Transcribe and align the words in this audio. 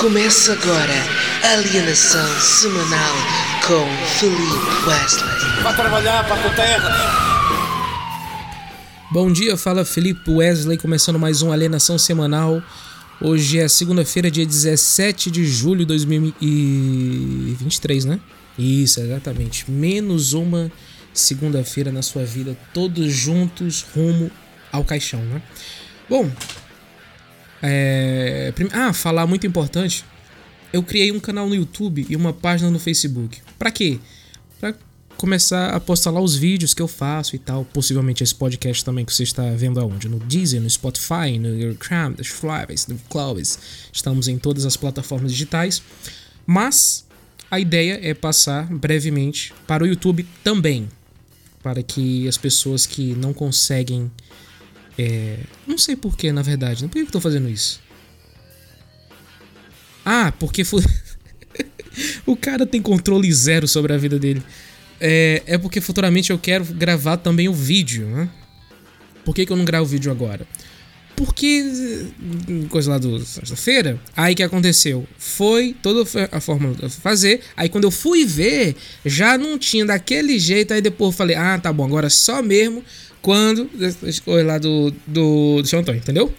Começa 0.00 0.54
agora 0.54 0.94
Alienação 1.52 2.26
Semanal 2.40 3.14
com 3.66 3.86
Felipe 4.18 4.88
Wesley. 4.88 5.62
Vai 5.62 5.76
trabalhar 5.76 6.26
para 6.26 6.36
a 6.36 6.54
terra. 6.54 6.90
Bom 9.12 9.30
dia, 9.30 9.58
fala 9.58 9.84
Felipe 9.84 10.30
Wesley, 10.30 10.78
começando 10.78 11.18
mais 11.18 11.42
um 11.42 11.52
Alienação 11.52 11.98
Semanal. 11.98 12.62
Hoje 13.20 13.58
é 13.58 13.68
segunda-feira, 13.68 14.30
dia 14.30 14.46
17 14.46 15.30
de 15.30 15.44
julho 15.44 15.80
de 15.80 15.86
2023, 15.88 18.06
né? 18.06 18.18
Isso, 18.58 19.00
exatamente. 19.00 19.70
Menos 19.70 20.32
uma 20.32 20.72
segunda-feira 21.12 21.92
na 21.92 22.00
sua 22.00 22.24
vida, 22.24 22.56
todos 22.72 23.12
juntos 23.12 23.84
rumo 23.94 24.30
ao 24.72 24.82
caixão, 24.82 25.20
né? 25.26 25.42
Bom, 26.08 26.32
é... 27.62 28.52
ah, 28.72 28.92
falar 28.92 29.26
muito 29.26 29.46
importante. 29.46 30.04
Eu 30.72 30.82
criei 30.82 31.10
um 31.10 31.20
canal 31.20 31.48
no 31.48 31.54
YouTube 31.54 32.06
e 32.08 32.14
uma 32.14 32.32
página 32.32 32.70
no 32.70 32.78
Facebook. 32.78 33.38
Para 33.58 33.70
quê? 33.70 33.98
Para 34.60 34.74
começar 35.16 35.74
a 35.74 35.80
postar 35.80 36.10
lá 36.12 36.20
os 36.20 36.36
vídeos 36.36 36.72
que 36.72 36.80
eu 36.80 36.88
faço 36.88 37.34
e 37.34 37.38
tal. 37.38 37.64
Possivelmente 37.64 38.22
esse 38.22 38.34
podcast 38.34 38.84
também 38.84 39.04
que 39.04 39.12
você 39.12 39.24
está 39.24 39.50
vendo 39.50 39.80
aonde? 39.80 40.08
No 40.08 40.18
Deezer, 40.20 40.60
no 40.60 40.70
Spotify, 40.70 41.38
no 41.38 41.74
Cram, 41.74 42.14
no 42.16 42.24
Flies, 42.24 42.86
no 42.86 42.96
Clovis. 43.10 43.58
Estamos 43.92 44.28
em 44.28 44.38
todas 44.38 44.64
as 44.64 44.76
plataformas 44.76 45.32
digitais. 45.32 45.82
Mas 46.46 47.04
a 47.50 47.58
ideia 47.58 47.98
é 48.00 48.14
passar 48.14 48.66
brevemente 48.72 49.52
para 49.66 49.82
o 49.82 49.86
YouTube 49.86 50.26
também. 50.44 50.88
Para 51.62 51.82
que 51.82 52.26
as 52.28 52.38
pessoas 52.38 52.86
que 52.86 53.14
não 53.14 53.34
conseguem 53.34 54.10
é, 54.98 55.38
não 55.66 55.78
sei 55.78 55.96
porquê, 55.96 56.32
na 56.32 56.42
verdade. 56.42 56.86
Por 56.86 56.92
que 56.92 57.00
eu 57.00 57.06
tô 57.06 57.20
fazendo 57.20 57.48
isso? 57.48 57.80
Ah, 60.04 60.32
porque 60.38 60.64
fu... 60.64 60.82
o 62.26 62.36
cara 62.36 62.66
tem 62.66 62.80
controle 62.82 63.32
zero 63.32 63.68
sobre 63.68 63.92
a 63.92 63.96
vida 63.96 64.18
dele. 64.18 64.42
É, 65.00 65.42
é 65.46 65.58
porque 65.58 65.80
futuramente 65.80 66.30
eu 66.30 66.38
quero 66.38 66.64
gravar 66.64 67.16
também 67.16 67.48
o 67.48 67.54
vídeo, 67.54 68.06
né? 68.06 68.28
Por 69.24 69.34
que, 69.34 69.46
que 69.46 69.52
eu 69.52 69.56
não 69.56 69.64
gravo 69.64 69.84
o 69.84 69.88
vídeo 69.88 70.10
agora? 70.10 70.46
Porque. 71.16 72.06
Coisa 72.70 72.92
lá 72.92 72.98
do 72.98 73.20
sexta-feira. 73.24 74.00
Aí 74.16 74.34
que 74.34 74.42
aconteceu? 74.42 75.06
Foi 75.18 75.76
toda 75.82 76.08
a 76.32 76.40
forma 76.40 76.72
de 76.72 76.88
fazer. 76.88 77.42
Aí 77.56 77.68
quando 77.68 77.84
eu 77.84 77.90
fui 77.90 78.24
ver, 78.24 78.74
já 79.04 79.36
não 79.36 79.58
tinha 79.58 79.84
daquele 79.84 80.38
jeito. 80.38 80.72
Aí 80.72 80.80
depois 80.80 81.12
eu 81.12 81.16
falei: 81.16 81.36
ah, 81.36 81.58
tá 81.58 81.70
bom, 81.72 81.84
agora 81.84 82.08
só 82.08 82.42
mesmo 82.42 82.82
quando 83.22 83.68
escolhe 84.04 84.42
lá 84.42 84.58
do, 84.58 84.90
do, 85.06 85.62
do 85.62 85.66
seu 85.66 85.78
Antônio, 85.78 86.00
entendeu? 86.00 86.32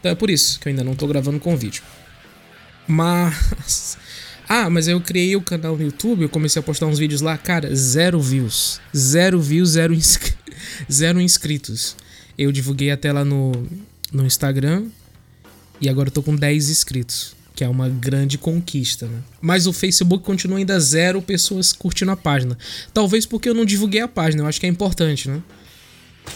Então 0.00 0.12
é 0.12 0.14
por 0.14 0.30
isso 0.30 0.60
que 0.60 0.68
eu 0.68 0.70
ainda 0.70 0.84
não 0.84 0.94
tô 0.94 1.06
gravando 1.06 1.40
com 1.40 1.56
vídeo. 1.56 1.82
Mas. 2.86 3.96
Ah, 4.46 4.68
mas 4.68 4.86
eu 4.86 5.00
criei 5.00 5.34
o 5.36 5.40
canal 5.40 5.74
no 5.74 5.82
YouTube, 5.82 6.20
eu 6.20 6.28
comecei 6.28 6.60
a 6.60 6.62
postar 6.62 6.84
uns 6.84 6.98
vídeos 6.98 7.22
lá, 7.22 7.36
cara, 7.38 7.74
zero 7.74 8.20
views. 8.20 8.78
Zero 8.94 9.40
views, 9.40 9.70
zero, 9.70 9.94
inscri 9.94 10.34
zero 10.92 11.18
inscritos. 11.18 11.96
Eu 12.36 12.52
divulguei 12.52 12.90
até 12.90 13.10
lá 13.10 13.24
no, 13.24 13.52
no 14.12 14.26
Instagram 14.26 14.84
e 15.80 15.88
agora 15.88 16.08
eu 16.08 16.12
tô 16.12 16.22
com 16.22 16.36
10 16.36 16.68
inscritos, 16.68 17.34
que 17.54 17.64
é 17.64 17.68
uma 17.68 17.88
grande 17.88 18.36
conquista, 18.36 19.06
né? 19.06 19.20
Mas 19.40 19.66
o 19.66 19.72
Facebook 19.72 20.24
continua 20.24 20.58
ainda 20.58 20.78
zero 20.78 21.22
pessoas 21.22 21.72
curtindo 21.72 22.10
a 22.10 22.16
página. 22.16 22.56
Talvez 22.92 23.24
porque 23.24 23.48
eu 23.48 23.54
não 23.54 23.64
divulguei 23.64 24.00
a 24.00 24.08
página, 24.08 24.42
eu 24.42 24.46
acho 24.46 24.60
que 24.60 24.66
é 24.66 24.68
importante, 24.68 25.28
né? 25.28 25.42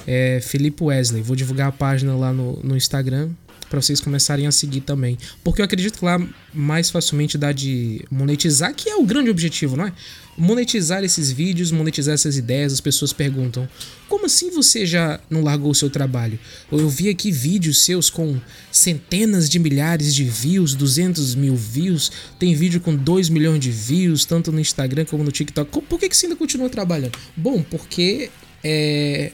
É 0.06 0.40
Felipe 0.42 0.84
Wesley. 0.84 1.22
Vou 1.22 1.36
divulgar 1.36 1.68
a 1.68 1.72
página 1.72 2.14
lá 2.16 2.32
no, 2.32 2.58
no 2.62 2.76
Instagram 2.76 3.30
para 3.68 3.80
vocês 3.80 4.00
começarem 4.00 4.46
a 4.46 4.52
seguir 4.52 4.80
também. 4.80 5.18
Porque 5.44 5.60
eu 5.60 5.64
acredito 5.64 5.98
que 5.98 6.04
lá 6.04 6.20
mais 6.52 6.90
facilmente 6.90 7.36
dá 7.36 7.52
de 7.52 8.04
monetizar, 8.10 8.74
que 8.74 8.88
é 8.88 8.96
o 8.96 9.04
grande 9.04 9.30
objetivo, 9.30 9.76
não 9.76 9.86
é? 9.86 9.92
Monetizar 10.36 11.02
esses 11.02 11.32
vídeos, 11.32 11.72
monetizar 11.72 12.14
essas 12.14 12.36
ideias. 12.36 12.72
As 12.72 12.80
pessoas 12.80 13.12
perguntam: 13.12 13.68
como 14.08 14.26
assim 14.26 14.50
você 14.50 14.86
já 14.86 15.20
não 15.28 15.42
largou 15.42 15.70
o 15.70 15.74
seu 15.74 15.90
trabalho? 15.90 16.38
Eu 16.70 16.88
vi 16.88 17.08
aqui 17.08 17.30
vídeos 17.32 17.84
seus 17.84 18.08
com 18.08 18.40
centenas 18.70 19.48
de 19.48 19.58
milhares 19.58 20.14
de 20.14 20.24
views, 20.24 20.74
200 20.74 21.34
mil 21.34 21.56
views. 21.56 22.10
Tem 22.38 22.54
vídeo 22.54 22.80
com 22.80 22.94
2 22.94 23.28
milhões 23.28 23.60
de 23.60 23.70
views, 23.70 24.24
tanto 24.24 24.52
no 24.52 24.60
Instagram 24.60 25.04
como 25.04 25.24
no 25.24 25.32
TikTok. 25.32 25.82
Por 25.82 25.98
que, 25.98 26.08
que 26.08 26.16
você 26.16 26.26
ainda 26.26 26.36
continua 26.36 26.70
trabalhando? 26.70 27.18
Bom, 27.36 27.62
porque 27.62 28.30
é 28.62 29.32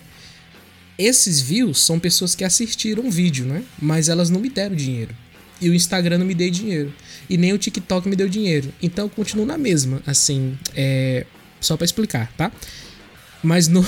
esses 0.98 1.40
views 1.40 1.80
são 1.80 1.98
pessoas 1.98 2.34
que 2.34 2.44
assistiram 2.44 3.06
o 3.06 3.10
vídeo, 3.10 3.44
né? 3.44 3.62
Mas 3.80 4.08
elas 4.08 4.30
não 4.30 4.40
me 4.40 4.48
deram 4.48 4.76
dinheiro. 4.76 5.14
E 5.60 5.68
o 5.68 5.74
Instagram 5.74 6.18
não 6.18 6.26
me 6.26 6.34
deu 6.34 6.50
dinheiro. 6.50 6.92
E 7.28 7.36
nem 7.36 7.52
o 7.52 7.58
TikTok 7.58 8.08
me 8.08 8.16
deu 8.16 8.28
dinheiro. 8.28 8.72
Então 8.82 9.06
eu 9.06 9.10
continuo 9.10 9.46
na 9.46 9.58
mesma, 9.58 10.02
assim, 10.06 10.58
é... 10.74 11.26
só 11.60 11.76
para 11.76 11.84
explicar, 11.84 12.32
tá? 12.36 12.52
Mas 13.42 13.68
no 13.68 13.84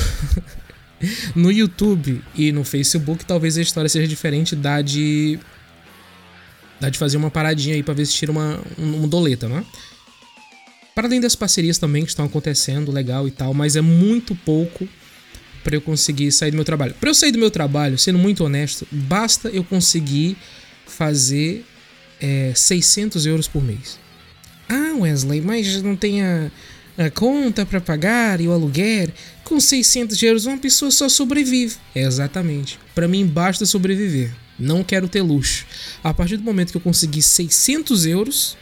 no 1.35 1.53
YouTube 1.53 2.23
e 2.35 2.53
no 2.53 2.65
Facebook 2.65 3.25
talvez 3.25 3.57
a 3.59 3.63
história 3.63 3.89
seja 3.89 4.09
diferente 4.09 4.57
da 4.57 4.81
de 4.81 5.39
dá 6.81 6.91
de 6.91 6.99
fazer 6.99 7.17
uma 7.17 7.31
paradinha 7.31 7.75
aí 7.75 7.83
para 7.83 7.95
ver 7.95 8.07
se 8.07 8.15
tira 8.15 8.33
uma 8.33 8.61
um, 8.79 9.09
doleta, 9.09 9.49
né? 9.49 9.65
Para 10.95 11.07
além 11.09 11.21
das 11.21 11.35
parcerias 11.35 11.79
também 11.79 12.05
que 12.05 12.09
estão 12.09 12.25
acontecendo, 12.25 12.91
legal 12.91 13.29
e 13.29 13.31
tal, 13.31 13.53
mas 13.53 13.77
é 13.77 13.81
muito 13.81 14.35
pouco 14.35 14.89
para 15.67 15.75
eu 15.75 15.81
conseguir 15.81 16.31
sair 16.31 16.53
do 16.53 16.55
meu 16.55 16.65
trabalho. 16.65 16.95
Para 17.01 17.11
eu 17.11 17.15
sair 17.15 17.33
do 17.33 17.41
meu 17.41 17.51
trabalho, 17.51 17.99
sendo 17.99 18.21
muito 18.21 18.45
honesto, 18.45 18.87
basta 18.89 19.49
eu 19.49 19.65
conseguir 19.65 20.37
fazer 20.87 21.65
é, 22.21 22.53
600 22.55 23.27
euros 23.27 23.49
por 23.49 23.65
mês. 23.65 23.99
Ah, 24.69 24.95
Wesley, 24.97 25.41
mas 25.41 25.83
não 25.83 25.97
tem 25.97 26.23
a, 26.23 26.53
a 26.97 27.11
conta 27.11 27.67
para 27.67 27.81
pagar 27.81 28.41
e 28.41 28.47
o 28.47 28.53
aluguer. 28.53 29.13
Com 29.43 29.59
600 29.59 30.23
euros, 30.23 30.47
uma 30.47 30.57
pessoa 30.57 30.93
só 30.93 31.09
sobrevive. 31.09 31.75
É 31.97 32.03
exatamente. 32.03 32.79
Para 32.95 33.09
mim, 33.09 33.27
basta 33.27 33.67
sobreviver. 33.67 34.33
Não 34.57 34.85
quero 34.85 35.09
ter 35.09 35.23
luxo. 35.23 35.67
A 36.05 36.15
partir 36.15 36.37
do 36.37 36.45
momento 36.45 36.71
que 36.71 36.77
eu 36.77 36.81
conseguir 36.81 37.23
600 37.23 38.07
euros, 38.07 38.57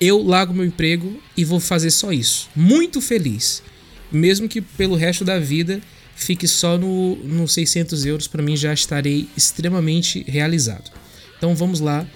eu 0.00 0.22
largo 0.22 0.54
meu 0.54 0.64
emprego 0.64 1.22
e 1.36 1.44
vou 1.44 1.60
fazer 1.60 1.90
só 1.90 2.10
isso. 2.10 2.48
Muito 2.56 3.02
feliz 3.02 3.62
mesmo 4.10 4.48
que 4.48 4.60
pelo 4.60 4.96
resto 4.96 5.24
da 5.24 5.38
vida 5.38 5.80
fique 6.14 6.48
só 6.48 6.78
no, 6.78 7.16
no 7.16 7.46
600 7.46 8.06
euros, 8.06 8.26
para 8.26 8.42
mim 8.42 8.56
já 8.56 8.72
estarei 8.72 9.28
extremamente 9.36 10.24
realizado. 10.26 10.90
Então 11.36 11.54
vamos 11.54 11.80
lá, 11.80 12.06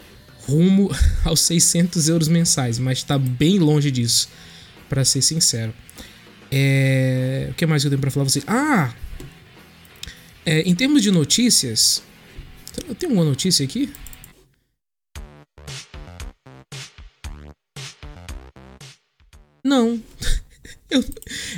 rumo 0.46 0.90
aos 1.24 1.40
600 1.40 2.08
euros 2.08 2.28
mensais, 2.28 2.78
mas 2.78 2.98
está 2.98 3.18
bem 3.18 3.58
longe 3.58 3.90
disso, 3.90 4.28
para 4.88 5.04
ser 5.04 5.22
sincero. 5.22 5.72
É... 6.50 7.48
O 7.50 7.54
que 7.54 7.66
mais 7.66 7.84
eu 7.84 7.90
tenho 7.90 8.00
para 8.00 8.10
falar 8.10 8.24
pra 8.24 8.32
vocês? 8.32 8.44
Ah! 8.48 8.92
É, 10.44 10.62
em 10.62 10.74
termos 10.74 11.02
de 11.02 11.10
notícias, 11.10 12.02
eu 12.88 12.94
tenho 12.94 13.12
uma 13.12 13.24
notícia 13.24 13.64
aqui? 13.64 13.92
Não. 19.62 20.02
Eu, 20.90 21.04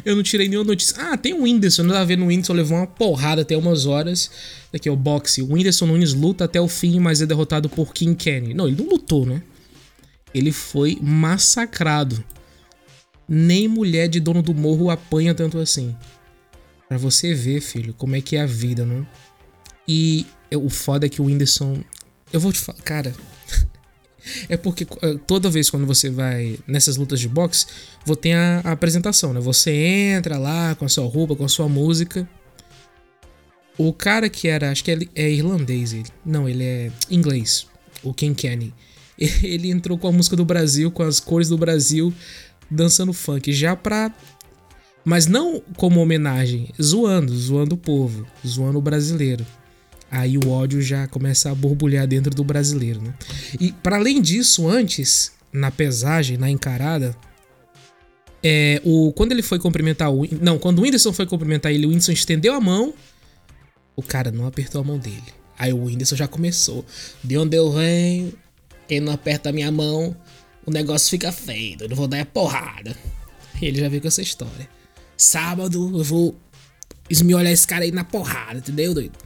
eu 0.05 0.17
não 0.17 0.23
tirei 0.23 0.49
nenhuma 0.49 0.67
notícia. 0.67 0.95
Ah, 0.99 1.17
tem 1.17 1.33
o 1.33 1.43
Whindersson. 1.43 1.83
Eu 1.85 1.89
tava 1.89 2.05
vendo 2.05 2.25
o 2.25 2.27
Whindersson 2.27 2.53
levou 2.53 2.77
uma 2.77 2.87
porrada 2.87 3.43
até 3.43 3.57
umas 3.57 3.87
horas. 3.87 4.31
Daqui 4.71 4.89
é 4.89 4.93
o 4.93 4.97
boxe. 4.97 5.41
O 5.41 5.53
Whindersson 5.53 5.87
Nunes 5.87 6.13
luta 6.13 6.45
até 6.45 6.61
o 6.61 6.69
fim, 6.69 7.01
mas 7.01 7.23
é 7.23 7.27
derrotado 7.27 7.69
por 7.69 7.95
King 7.95 8.15
Kenny. 8.15 8.53
Não, 8.53 8.69
ele 8.69 8.77
não 8.77 8.89
lutou, 8.89 9.25
né? 9.25 9.43
Ele 10.35 10.53
foi 10.53 10.99
massacrado. 11.01 12.23
Nem 13.29 13.67
mulher 13.69 14.09
de 14.09 14.21
dono 14.21 14.43
do 14.43 14.55
morro 14.55 14.91
apanha 14.91 15.35
tanto 15.35 15.59
assim. 15.59 15.97
Pra 16.89 16.99
você 16.99 17.33
ver, 17.33 17.61
filho, 17.61 17.95
como 17.95 18.17
é 18.17 18.21
que 18.21 18.37
é 18.37 18.43
a 18.43 18.47
vida, 18.47 18.85
né? 18.85 19.07
E 19.89 20.27
o 20.55 20.69
foda 20.69 21.07
é 21.07 21.09
que 21.09 21.23
o 21.23 21.25
Whindersson. 21.25 21.83
Eu 22.33 22.41
vou 22.41 22.53
te 22.53 22.59
falar, 22.59 22.83
cara. 22.83 23.15
É 24.49 24.57
porque 24.57 24.87
eh, 25.03 25.19
toda 25.27 25.51
vez 25.51 25.69
quando 25.69 25.87
você 25.87 26.11
vai 26.11 26.59
nessas 26.67 26.97
lutas 26.97 27.21
de 27.21 27.29
boxe, 27.29 27.67
você 28.05 28.17
tem 28.21 28.35
a, 28.35 28.61
a, 28.65 28.73
apresentação, 28.73 29.33
né? 29.33 29.41
Você 29.41 29.73
entra 29.73 30.39
lá 30.39 30.75
com 30.75 30.85
a 30.85 30.89
sua 30.89 31.07
roupa, 31.07 31.35
com 31.35 31.45
a 31.45 31.49
sua 31.49 31.69
música. 31.69 32.29
O 33.77 33.93
cara 33.93 34.29
que 34.29 34.49
era, 34.49 34.71
acho 34.71 34.85
que 34.85 34.91
é, 34.91 34.99
é 35.15 35.31
irlandês 35.31 35.93
ele. 35.93 36.09
Não, 36.25 36.49
ele 36.49 36.65
é 36.65 36.93
inglês. 37.11 37.67
O 38.03 38.13
Ken 38.13 38.35
Kenny. 38.35 38.73
Ele 39.43 39.71
entrou 39.71 39.97
com 39.97 40.09
a 40.09 40.13
música 40.13 40.35
do 40.35 40.45
Brasil, 40.45 40.91
com 40.91 41.03
as 41.05 41.21
cores 41.21 41.49
do 41.49 41.57
Brasil, 41.57 42.13
dançando 42.69 43.13
funk, 43.13 43.53
já 43.53 43.77
pra. 43.77 44.13
Mas 45.05 45.27
não 45.27 45.63
como 45.77 46.01
homenagem, 46.01 46.71
zoando, 46.81 47.37
zoando 47.37 47.77
o 47.77 47.79
povo, 47.79 48.27
zoando 48.45 48.79
o 48.79 48.83
brasileiro 48.83 49.47
aí 50.13 50.37
o 50.37 50.51
ódio 50.51 50.83
já 50.83 51.09
começa 51.09 51.51
a 51.51 51.55
borbulhar 51.55 52.07
dentro 52.07 52.35
do 52.35 52.45
brasileiro, 52.45 53.01
né? 53.01 53.15
E 53.59 53.73
para 53.73 53.97
além 53.97 54.21
disso, 54.21 54.69
antes, 54.69 55.33
na 55.51 55.71
pesagem, 55.71 56.37
na 56.37 56.51
encarada, 56.51 57.17
é, 58.43 58.83
o, 58.85 59.11
quando 59.15 59.33
ele 59.33 59.43
foi 59.43 59.59
cumprimentar 59.59 60.13
o. 60.13 60.29
Não, 60.39 60.59
quando 60.59 60.81
o 60.81 60.83
Whindersson 60.83 61.15
foi 61.15 61.25
cumprimentar 61.25 61.73
ele, 61.73 61.87
o 61.87 61.89
Whindersson 61.89 62.13
estendeu 62.13 62.53
a 62.53 62.61
mão, 62.61 62.93
o 63.97 64.03
cara 64.03 64.31
não 64.31 64.47
apertou 64.47 64.83
a 64.83 64.85
mão 64.85 64.99
dele. 64.99 65.33
Aí 65.59 65.73
o 65.73 65.85
Whindersson 65.85 66.17
já 66.17 66.29
começou. 66.29 66.85
De 67.25 67.39
onde 67.39 67.57
eu 67.57 67.73
venho, 67.73 68.35
Quem 68.87 69.01
não 69.01 69.13
aperta 69.13 69.49
a 69.49 69.53
minha 69.53 69.73
mão, 69.73 70.15
o 70.67 70.71
negócio 70.71 71.09
fica 71.09 71.33
feio. 71.33 71.79
Eu 71.81 71.89
não 71.89 71.97
vou 71.97 72.07
dar 72.07 72.21
a 72.21 72.27
porrada. 72.27 72.95
E 73.61 73.67
ele 73.67 73.81
já 73.81 73.89
veio 73.89 74.03
com 74.03 74.09
essa 74.09 74.21
história. 74.21 74.69
Sábado 75.17 75.99
eu 75.99 76.05
vou 76.05 76.37
esmiolhar 77.09 77.53
esse 77.53 77.67
cara 77.67 77.85
aí 77.85 77.93
na 77.93 78.05
porrada, 78.05 78.59
entendeu, 78.59 78.93
doido? 78.93 79.17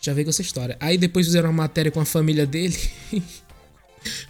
Já 0.00 0.14
veio 0.14 0.24
com 0.24 0.30
essa 0.30 0.42
história. 0.42 0.76
Aí 0.80 0.96
depois 0.96 1.26
fizeram 1.26 1.50
uma 1.50 1.62
matéria 1.64 1.90
com 1.90 2.00
a 2.00 2.04
família 2.04 2.46
dele. 2.46 2.76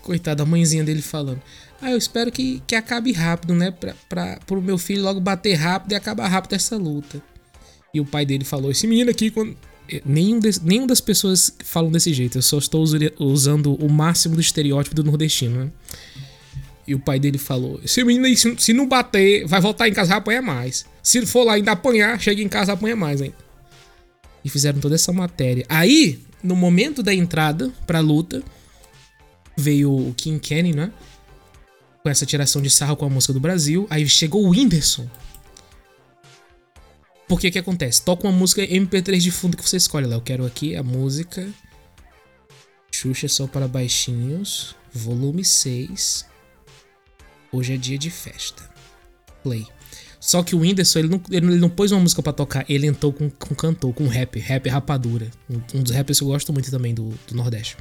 Coitada, 0.02 0.42
a 0.42 0.46
mãezinha 0.46 0.82
dele 0.82 1.00
falando. 1.00 1.40
Ah, 1.80 1.92
eu 1.92 1.96
espero 1.96 2.30
que, 2.32 2.60
que 2.66 2.74
acabe 2.74 3.12
rápido, 3.12 3.54
né? 3.54 3.70
Pra, 3.70 3.94
pra, 4.08 4.38
pro 4.44 4.60
meu 4.60 4.76
filho 4.76 5.02
logo 5.02 5.20
bater 5.20 5.54
rápido 5.54 5.92
e 5.92 5.94
acabar 5.94 6.26
rápido 6.28 6.54
essa 6.54 6.76
luta. 6.76 7.22
E 7.94 8.00
o 8.00 8.04
pai 8.04 8.26
dele 8.26 8.44
falou: 8.44 8.70
Esse 8.70 8.86
menino 8.86 9.10
aqui, 9.10 9.30
quando. 9.30 9.56
Nenhum, 10.04 10.38
de, 10.38 10.50
nenhum 10.62 10.86
das 10.86 11.00
pessoas 11.00 11.52
falam 11.64 11.90
desse 11.90 12.12
jeito. 12.14 12.38
Eu 12.38 12.42
só 12.42 12.58
estou 12.58 12.84
usando 13.18 13.74
o 13.74 13.88
máximo 13.88 14.36
do 14.36 14.40
estereótipo 14.40 14.94
do 14.94 15.02
nordestino, 15.02 15.64
né? 15.64 15.70
E 16.86 16.94
o 16.94 16.98
pai 16.98 17.18
dele 17.18 17.38
falou: 17.38 17.80
Esse 17.84 18.02
menino 18.04 18.26
aí, 18.26 18.36
se, 18.36 18.54
se 18.58 18.72
não 18.72 18.86
bater, 18.86 19.46
vai 19.46 19.60
voltar 19.60 19.88
em 19.88 19.92
casa 19.92 20.14
e 20.14 20.16
apanhar 20.16 20.42
mais. 20.42 20.84
Se 21.02 21.24
for 21.26 21.44
lá 21.44 21.54
ainda 21.54 21.72
apanhar, 21.72 22.20
chega 22.20 22.42
em 22.42 22.48
casa 22.48 22.72
e 22.72 22.74
apanha 22.74 22.94
mais 22.94 23.22
ainda. 23.22 23.49
E 24.44 24.48
fizeram 24.48 24.80
toda 24.80 24.94
essa 24.94 25.12
matéria. 25.12 25.64
Aí, 25.68 26.20
no 26.42 26.56
momento 26.56 27.02
da 27.02 27.14
entrada 27.14 27.70
pra 27.86 28.00
luta, 28.00 28.42
veio 29.56 29.92
o 29.92 30.14
King 30.14 30.38
Kenny, 30.40 30.72
né? 30.72 30.92
Com 32.02 32.08
essa 32.08 32.24
tiração 32.24 32.62
de 32.62 32.70
sarro 32.70 32.96
com 32.96 33.04
a 33.04 33.10
música 33.10 33.32
do 33.32 33.40
Brasil. 33.40 33.86
Aí 33.90 34.08
chegou 34.08 34.44
o 34.44 34.50
Whindersson. 34.50 35.08
Por 37.28 37.38
que 37.38 37.50
que 37.50 37.58
acontece? 37.58 38.02
Toca 38.02 38.26
uma 38.26 38.36
música 38.36 38.62
MP3 38.62 39.18
de 39.18 39.30
fundo 39.30 39.56
que 39.56 39.68
você 39.68 39.76
escolhe 39.76 40.06
lá. 40.06 40.16
Eu 40.16 40.20
quero 40.20 40.44
aqui 40.44 40.74
a 40.74 40.82
música 40.82 41.46
Xuxa 43.00 43.28
só 43.28 43.46
para 43.46 43.66
baixinhos, 43.66 44.74
volume 44.92 45.44
6. 45.44 46.26
Hoje 47.52 47.74
é 47.74 47.76
dia 47.76 47.96
de 47.96 48.10
festa. 48.10 48.68
Play. 49.42 49.66
Só 50.20 50.42
que 50.42 50.54
o 50.54 50.58
Whindersson, 50.58 50.98
ele 50.98 51.08
não, 51.08 51.22
ele 51.30 51.56
não 51.56 51.70
pôs 51.70 51.90
uma 51.90 52.00
música 52.00 52.22
para 52.22 52.34
tocar, 52.34 52.66
ele 52.68 52.86
entrou 52.86 53.10
com, 53.10 53.30
com 53.30 53.54
cantor, 53.54 53.94
com 53.94 54.06
rap, 54.06 54.38
rap 54.38 54.68
rapadura. 54.68 55.30
Um, 55.48 55.78
um 55.78 55.82
dos 55.82 55.92
rappers 55.92 56.18
que 56.18 56.24
eu 56.24 56.28
gosto 56.28 56.52
muito 56.52 56.70
também 56.70 56.92
do, 56.92 57.14
do 57.26 57.34
Nordeste. 57.34 57.78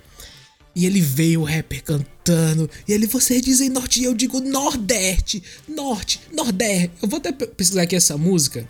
E 0.74 0.86
ele 0.86 1.02
veio 1.02 1.42
o 1.42 1.44
rapper 1.44 1.84
cantando. 1.84 2.70
E 2.88 2.94
ele, 2.94 3.08
vocês 3.08 3.42
dizem 3.42 3.70
norte 3.70 4.00
e 4.00 4.06
eu 4.06 4.14
digo 4.14 4.40
nordeste. 4.40 5.44
Norte, 5.68 6.22
nordeste. 6.32 6.92
Eu 7.02 7.10
vou 7.10 7.18
até 7.18 7.34
pesquisar 7.34 7.82
aqui 7.82 7.98
essa 7.98 8.18
música. 8.18 8.66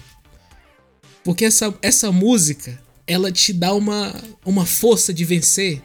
Porque 1.23 1.45
essa, 1.45 1.71
essa 1.81 2.11
música, 2.11 2.81
ela 3.05 3.31
te 3.31 3.53
dá 3.53 3.73
uma, 3.75 4.15
uma 4.43 4.65
força 4.65 5.13
de 5.13 5.23
vencer 5.23 5.83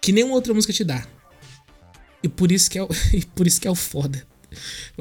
que 0.00 0.12
nenhuma 0.12 0.34
outra 0.34 0.54
música 0.54 0.72
te 0.72 0.84
dá. 0.84 1.04
E 2.22 2.28
por 2.28 2.52
isso 2.52 2.70
que 2.70 2.78
é 2.78 2.82
o, 2.82 2.88
por 3.34 3.46
isso 3.46 3.60
que 3.60 3.66
é 3.66 3.70
o 3.70 3.74
foda. 3.74 4.27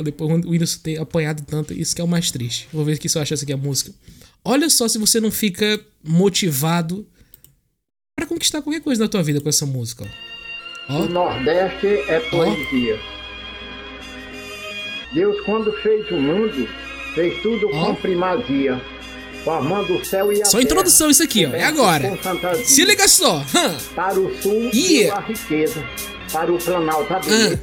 Depois 0.04 0.30
o 0.46 0.50
Whindersson 0.50 0.80
ter 0.82 1.00
apanhado 1.00 1.44
tanto, 1.44 1.74
isso 1.74 1.96
que 1.96 2.02
é 2.02 2.04
o 2.04 2.08
mais 2.08 2.32
triste. 2.32 2.68
Vou 2.72 2.86
ver 2.86 2.94
aqui 2.94 3.08
se 3.10 3.18
eu 3.18 3.22
acho 3.22 3.34
essa 3.34 3.44
aqui 3.44 3.54
a 3.54 3.58
música. 3.58 3.92
Olha 4.44 4.70
só 4.70 4.88
se 4.88 4.98
você 4.98 5.20
não 5.20 5.32
fica 5.32 5.80
motivado 6.04 7.06
para 8.16 8.26
conquistar 8.26 8.62
qualquer 8.62 8.82
coisa 8.82 9.04
na 9.04 9.10
tua 9.10 9.24
vida 9.24 9.42
com 9.42 9.50
essa 9.50 9.66
música. 9.66 10.06
Ó. 10.90 11.02
O 11.02 11.10
Nordeste 11.10 11.88
é 12.08 12.20
poesia. 12.30 13.00
Ó. 13.14 13.18
Deus, 15.14 15.40
quando 15.42 15.72
fez 15.82 16.10
o 16.12 16.16
mundo, 16.16 16.68
fez 17.14 17.42
tudo 17.42 17.70
ó. 17.74 17.86
com 17.86 17.96
primazia. 17.96 18.82
Formando 19.44 19.96
o 19.96 20.06
céu 20.06 20.34
e 20.34 20.42
a 20.42 20.46
Só 20.46 20.60
introdução 20.60 21.10
isso 21.10 21.24
aqui, 21.24 21.46
ó. 21.46 21.50
É 21.52 21.64
agora. 21.64 22.18
Se 22.66 22.84
liga 22.84 23.08
só. 23.08 23.40
Hum. 23.40 23.78
Para 23.96 24.20
o 24.20 24.42
sul, 24.42 24.70
yeah. 24.74 25.18
a 25.18 25.22
riqueza 25.26 25.82
para 26.32 26.52
o 26.52 26.58
Planalto. 26.58 27.14
A 27.14 27.20
beleza. 27.20 27.62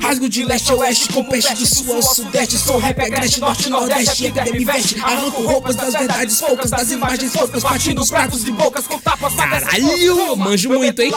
Rasgo 0.00 0.28
de 0.28 0.44
leste 0.44 0.72
a 0.72 0.74
oeste, 0.76 1.12
com 1.12 1.24
peste 1.24 1.54
de 1.54 1.66
sul 1.66 1.94
ao 1.96 2.02
sudeste. 2.02 2.58
Sou 2.58 2.78
rap 2.78 3.00
agreste, 3.00 3.40
norte 3.40 3.68
nordeste, 3.68 4.26
EPD 4.26 4.52
me 4.52 4.64
veste. 4.64 5.00
Arranco 5.00 5.42
roupas 5.42 5.76
das 5.76 5.92
verdades 5.92 6.40
poucas, 6.40 6.70
das 6.70 6.90
imagens 6.90 7.32
poucas, 7.32 7.62
partindo 7.62 8.00
os 8.00 8.10
pratos 8.10 8.44
de 8.44 8.52
bocas 8.52 8.86
com 8.86 8.98
tapas. 8.98 9.34
Caralho, 9.34 10.36
manjo 10.36 10.68
muito, 10.68 11.02
hein? 11.02 11.12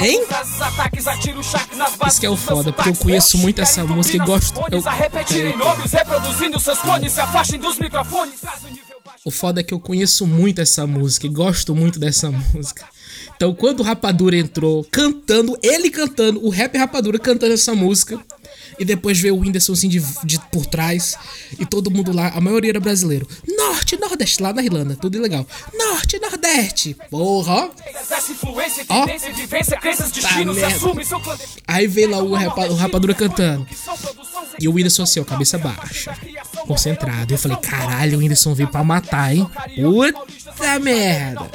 Hein? 0.00 0.24
Isso 2.06 2.20
que 2.20 2.26
é 2.26 2.30
o 2.30 2.36
foda, 2.36 2.72
porque 2.72 2.90
eu 2.90 2.94
conheço 2.94 3.38
muito 3.38 3.60
essa 3.60 3.84
música 3.84 4.16
e 4.16 4.20
gosto. 4.20 4.60
Eu... 4.70 4.82
O 9.24 9.30
foda 9.30 9.60
é 9.60 9.62
que 9.64 9.74
eu 9.74 9.80
conheço 9.80 10.26
muito 10.26 10.60
essa 10.60 10.86
música 10.86 11.26
e 11.26 11.30
gosto 11.30 11.74
muito 11.74 11.98
dessa 11.98 12.30
música. 12.30 12.84
Então, 13.36 13.54
quando 13.54 13.80
o 13.80 13.82
Rapadura 13.82 14.36
entrou 14.36 14.84
cantando, 14.90 15.58
ele 15.62 15.90
cantando, 15.90 16.44
o 16.44 16.48
rap 16.48 16.76
Rapadura 16.76 17.18
cantando 17.18 17.52
essa 17.52 17.74
música, 17.74 18.18
e 18.78 18.84
depois 18.84 19.18
veio 19.18 19.34
o 19.36 19.40
Whindersson 19.40 19.72
assim 19.72 19.88
de, 19.88 20.00
de, 20.24 20.38
por 20.52 20.66
trás, 20.66 21.16
e 21.58 21.64
todo 21.64 21.90
mundo 21.90 22.12
lá, 22.12 22.28
a 22.28 22.40
maioria 22.40 22.70
era 22.70 22.80
brasileiro. 22.80 23.26
Norte, 23.56 23.96
Nordeste, 23.98 24.42
lá 24.42 24.52
na 24.52 24.62
Irlanda, 24.62 24.96
tudo 24.96 25.18
legal. 25.20 25.46
Norte, 25.74 26.18
Nordeste, 26.18 26.96
porra, 27.10 27.52
ó. 27.52 27.70
Ó. 28.88 29.06
Tá 30.22 30.30
merda. 30.54 30.70
Aí 31.66 31.86
veio 31.86 32.10
lá 32.10 32.18
o, 32.18 32.34
rapa, 32.34 32.66
o 32.66 32.74
Rapadura 32.74 33.14
cantando. 33.14 33.66
E 34.58 34.68
o 34.68 34.72
Whindersson 34.72 35.02
assim, 35.02 35.20
ó, 35.20 35.24
cabeça 35.24 35.58
baixa, 35.58 36.16
concentrado. 36.66 37.32
Eu 37.34 37.38
falei, 37.38 37.56
caralho, 37.58 38.16
o 38.18 38.20
Whindersson 38.20 38.54
veio 38.54 38.68
pra 38.68 38.82
matar, 38.84 39.34
hein? 39.34 39.46
Puta 40.56 40.78
merda. 40.78 41.50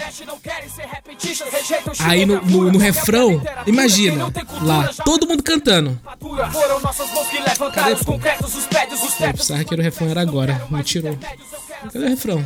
Aí 2.00 2.26
no, 2.26 2.42
no, 2.42 2.72
no 2.72 2.80
refrão, 2.80 3.42
imagina, 3.66 4.32
lá, 4.62 4.90
todo 5.04 5.28
mundo 5.28 5.42
cantando. 5.44 6.00
Precisava 9.34 9.64
que 9.64 9.76
o 9.76 9.82
refrão 9.82 10.10
era 10.10 10.22
agora, 10.22 10.68
me 10.70 10.84
tirou. 10.84 11.18
Cadê 11.92 12.06
o 12.06 12.10
refrão? 12.10 12.46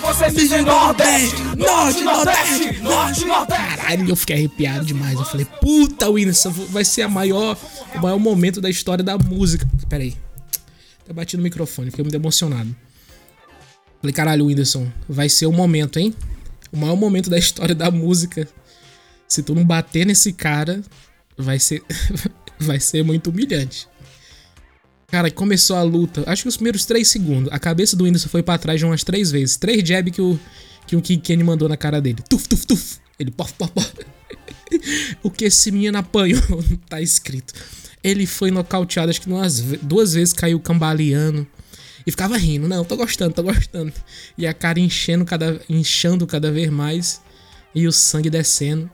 Nordeste, 0.00 0.62
Nordeste, 0.62 1.42
Norte, 1.56 2.02
Nordeste, 2.02 2.82
Norte, 2.82 3.24
Nordeste. 3.24 3.76
Caralho, 3.76 4.08
eu 4.08 4.16
fiquei 4.16 4.36
arrepiado 4.36 4.84
demais. 4.84 5.18
Eu 5.18 5.24
falei, 5.24 5.46
puta, 5.60 6.08
Whindersson, 6.08 6.50
vai 6.50 6.84
ser 6.84 7.02
a 7.02 7.08
maior, 7.08 7.56
o 7.94 7.98
maior 7.98 8.18
momento 8.18 8.60
da 8.60 8.70
história 8.70 9.02
da 9.02 9.18
música. 9.18 9.68
Pera 9.88 10.02
aí. 10.02 10.16
Até 11.04 11.12
bati 11.12 11.36
no 11.36 11.42
microfone, 11.42 11.90
fiquei 11.90 12.04
muito 12.04 12.14
emocionado. 12.14 12.74
Falei, 14.00 14.12
caralho, 14.12 14.46
Whindersson, 14.46 14.86
vai 15.08 15.28
ser 15.28 15.46
o 15.46 15.52
momento, 15.52 15.98
hein? 15.98 16.14
O 16.72 16.76
maior 16.76 16.96
momento 16.96 17.28
da 17.28 17.38
história 17.38 17.74
da 17.74 17.90
música. 17.90 18.48
Se 19.26 19.42
tu 19.42 19.54
não 19.54 19.64
bater 19.64 20.06
nesse 20.06 20.32
cara, 20.32 20.80
vai 21.36 21.58
ser. 21.58 21.82
vai 22.58 22.78
ser 22.78 23.02
muito 23.02 23.30
humilhante. 23.30 23.88
Cara, 25.10 25.30
começou 25.30 25.74
a 25.74 25.82
luta. 25.82 26.22
Acho 26.26 26.42
que 26.42 26.48
os 26.50 26.56
primeiros 26.56 26.84
3 26.84 27.08
segundos. 27.08 27.50
A 27.50 27.58
cabeça 27.58 27.96
do 27.96 28.04
Whindersson 28.04 28.28
foi 28.28 28.42
para 28.42 28.58
trás 28.58 28.78
de 28.78 28.84
umas 28.84 29.02
3 29.02 29.30
vezes. 29.30 29.56
Três 29.56 29.82
jab 29.88 30.10
que 30.10 30.20
o, 30.20 30.38
que 30.86 30.96
o 30.96 31.00
King 31.00 31.22
Kenny 31.22 31.42
mandou 31.42 31.66
na 31.66 31.78
cara 31.78 31.98
dele. 31.98 32.22
Tuf, 32.28 32.46
tuf, 32.46 32.66
tuf. 32.66 32.98
Ele 33.18 33.30
pof, 33.30 33.54
pof, 33.54 33.72
pof. 33.72 33.90
o 35.22 35.30
que 35.30 35.46
esse 35.46 35.70
menino 35.70 35.96
apanhou, 35.96 36.42
tá 36.90 37.00
escrito. 37.00 37.54
Ele 38.04 38.26
foi 38.26 38.50
nocauteado, 38.50 39.08
acho 39.08 39.22
que 39.22 39.28
umas, 39.28 39.60
duas 39.80 40.12
vezes 40.12 40.34
caiu 40.34 40.60
cambaleando. 40.60 41.46
E 42.06 42.10
ficava 42.10 42.36
rindo. 42.36 42.68
Não, 42.68 42.84
tô 42.84 42.94
gostando, 42.94 43.32
tô 43.32 43.42
gostando. 43.42 43.92
E 44.36 44.46
a 44.46 44.52
cara 44.52 44.78
enchendo 44.78 45.24
cada, 45.24 45.58
inchando 45.70 46.26
cada 46.26 46.52
vez 46.52 46.68
mais. 46.68 47.22
E 47.74 47.86
o 47.86 47.92
sangue 47.92 48.28
descendo. 48.28 48.90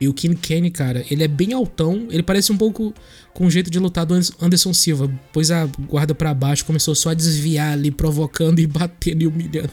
E 0.00 0.08
o 0.08 0.14
King 0.14 0.34
Kenny, 0.34 0.70
cara, 0.70 1.04
ele 1.10 1.22
é 1.22 1.28
bem 1.28 1.52
altão. 1.52 2.08
Ele 2.10 2.22
parece 2.22 2.50
um 2.50 2.56
pouco 2.56 2.94
com 3.34 3.44
o 3.44 3.50
jeito 3.50 3.70
de 3.70 3.78
lutar 3.78 4.06
do 4.06 4.14
Anderson 4.40 4.72
Silva. 4.72 5.12
Pôs 5.30 5.50
a 5.50 5.66
guarda 5.66 6.14
para 6.14 6.32
baixo, 6.32 6.64
começou 6.64 6.94
só 6.94 7.10
a 7.10 7.14
desviar 7.14 7.72
ali, 7.74 7.90
provocando 7.90 8.60
e 8.60 8.66
batendo 8.66 9.22
e 9.22 9.26
humilhando. 9.26 9.70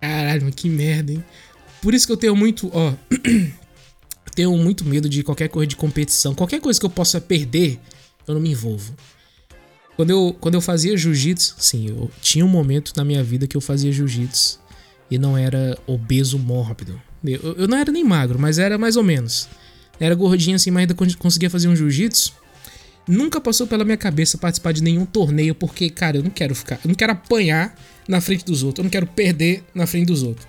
Caralho, 0.00 0.50
que 0.52 0.70
merda, 0.70 1.12
hein? 1.12 1.22
Por 1.82 1.92
isso 1.92 2.06
que 2.06 2.12
eu 2.12 2.16
tenho 2.16 2.34
muito, 2.34 2.70
ó. 2.72 2.94
tenho 4.34 4.56
muito 4.56 4.84
medo 4.84 5.08
de 5.08 5.22
qualquer 5.22 5.48
coisa 5.48 5.66
de 5.66 5.76
competição. 5.76 6.34
Qualquer 6.34 6.60
coisa 6.60 6.80
que 6.80 6.86
eu 6.86 6.90
possa 6.90 7.20
perder, 7.20 7.78
eu 8.26 8.34
não 8.34 8.40
me 8.40 8.50
envolvo. 8.50 8.94
Quando 9.96 10.10
eu, 10.10 10.36
quando 10.40 10.54
eu 10.54 10.60
fazia 10.62 10.96
jiu-jitsu, 10.96 11.56
sim, 11.58 11.88
eu 11.88 12.10
tinha 12.22 12.44
um 12.44 12.48
momento 12.48 12.92
na 12.96 13.04
minha 13.04 13.22
vida 13.22 13.46
que 13.46 13.56
eu 13.56 13.60
fazia 13.60 13.92
jiu-jitsu 13.92 14.60
e 15.10 15.18
não 15.18 15.36
era 15.36 15.78
obeso 15.86 16.38
mórbido 16.38 17.00
Eu, 17.24 17.54
eu 17.58 17.68
não 17.68 17.76
era 17.76 17.90
nem 17.90 18.04
magro, 18.04 18.38
mas 18.38 18.58
era 18.58 18.78
mais 18.78 18.96
ou 18.96 19.02
menos. 19.02 19.48
Era 19.98 20.14
gordinho 20.14 20.56
assim, 20.56 20.70
mas 20.70 20.82
ainda 20.82 20.94
conseguia 21.18 21.50
fazer 21.50 21.68
um 21.68 21.76
jiu-jitsu. 21.76 22.32
Nunca 23.08 23.40
passou 23.40 23.66
pela 23.66 23.84
minha 23.84 23.96
cabeça 23.96 24.36
participar 24.36 24.72
de 24.72 24.82
nenhum 24.82 25.06
torneio, 25.06 25.54
porque, 25.54 25.88
cara, 25.88 26.16
eu 26.16 26.22
não 26.22 26.30
quero 26.30 26.54
ficar. 26.54 26.80
Eu 26.84 26.88
não 26.88 26.94
quero 26.94 27.12
apanhar 27.12 27.74
na 28.08 28.20
frente 28.20 28.44
dos 28.44 28.62
outros. 28.62 28.80
Eu 28.80 28.84
não 28.84 28.90
quero 28.90 29.06
perder 29.06 29.64
na 29.74 29.86
frente 29.86 30.06
dos 30.06 30.22
outros. 30.22 30.46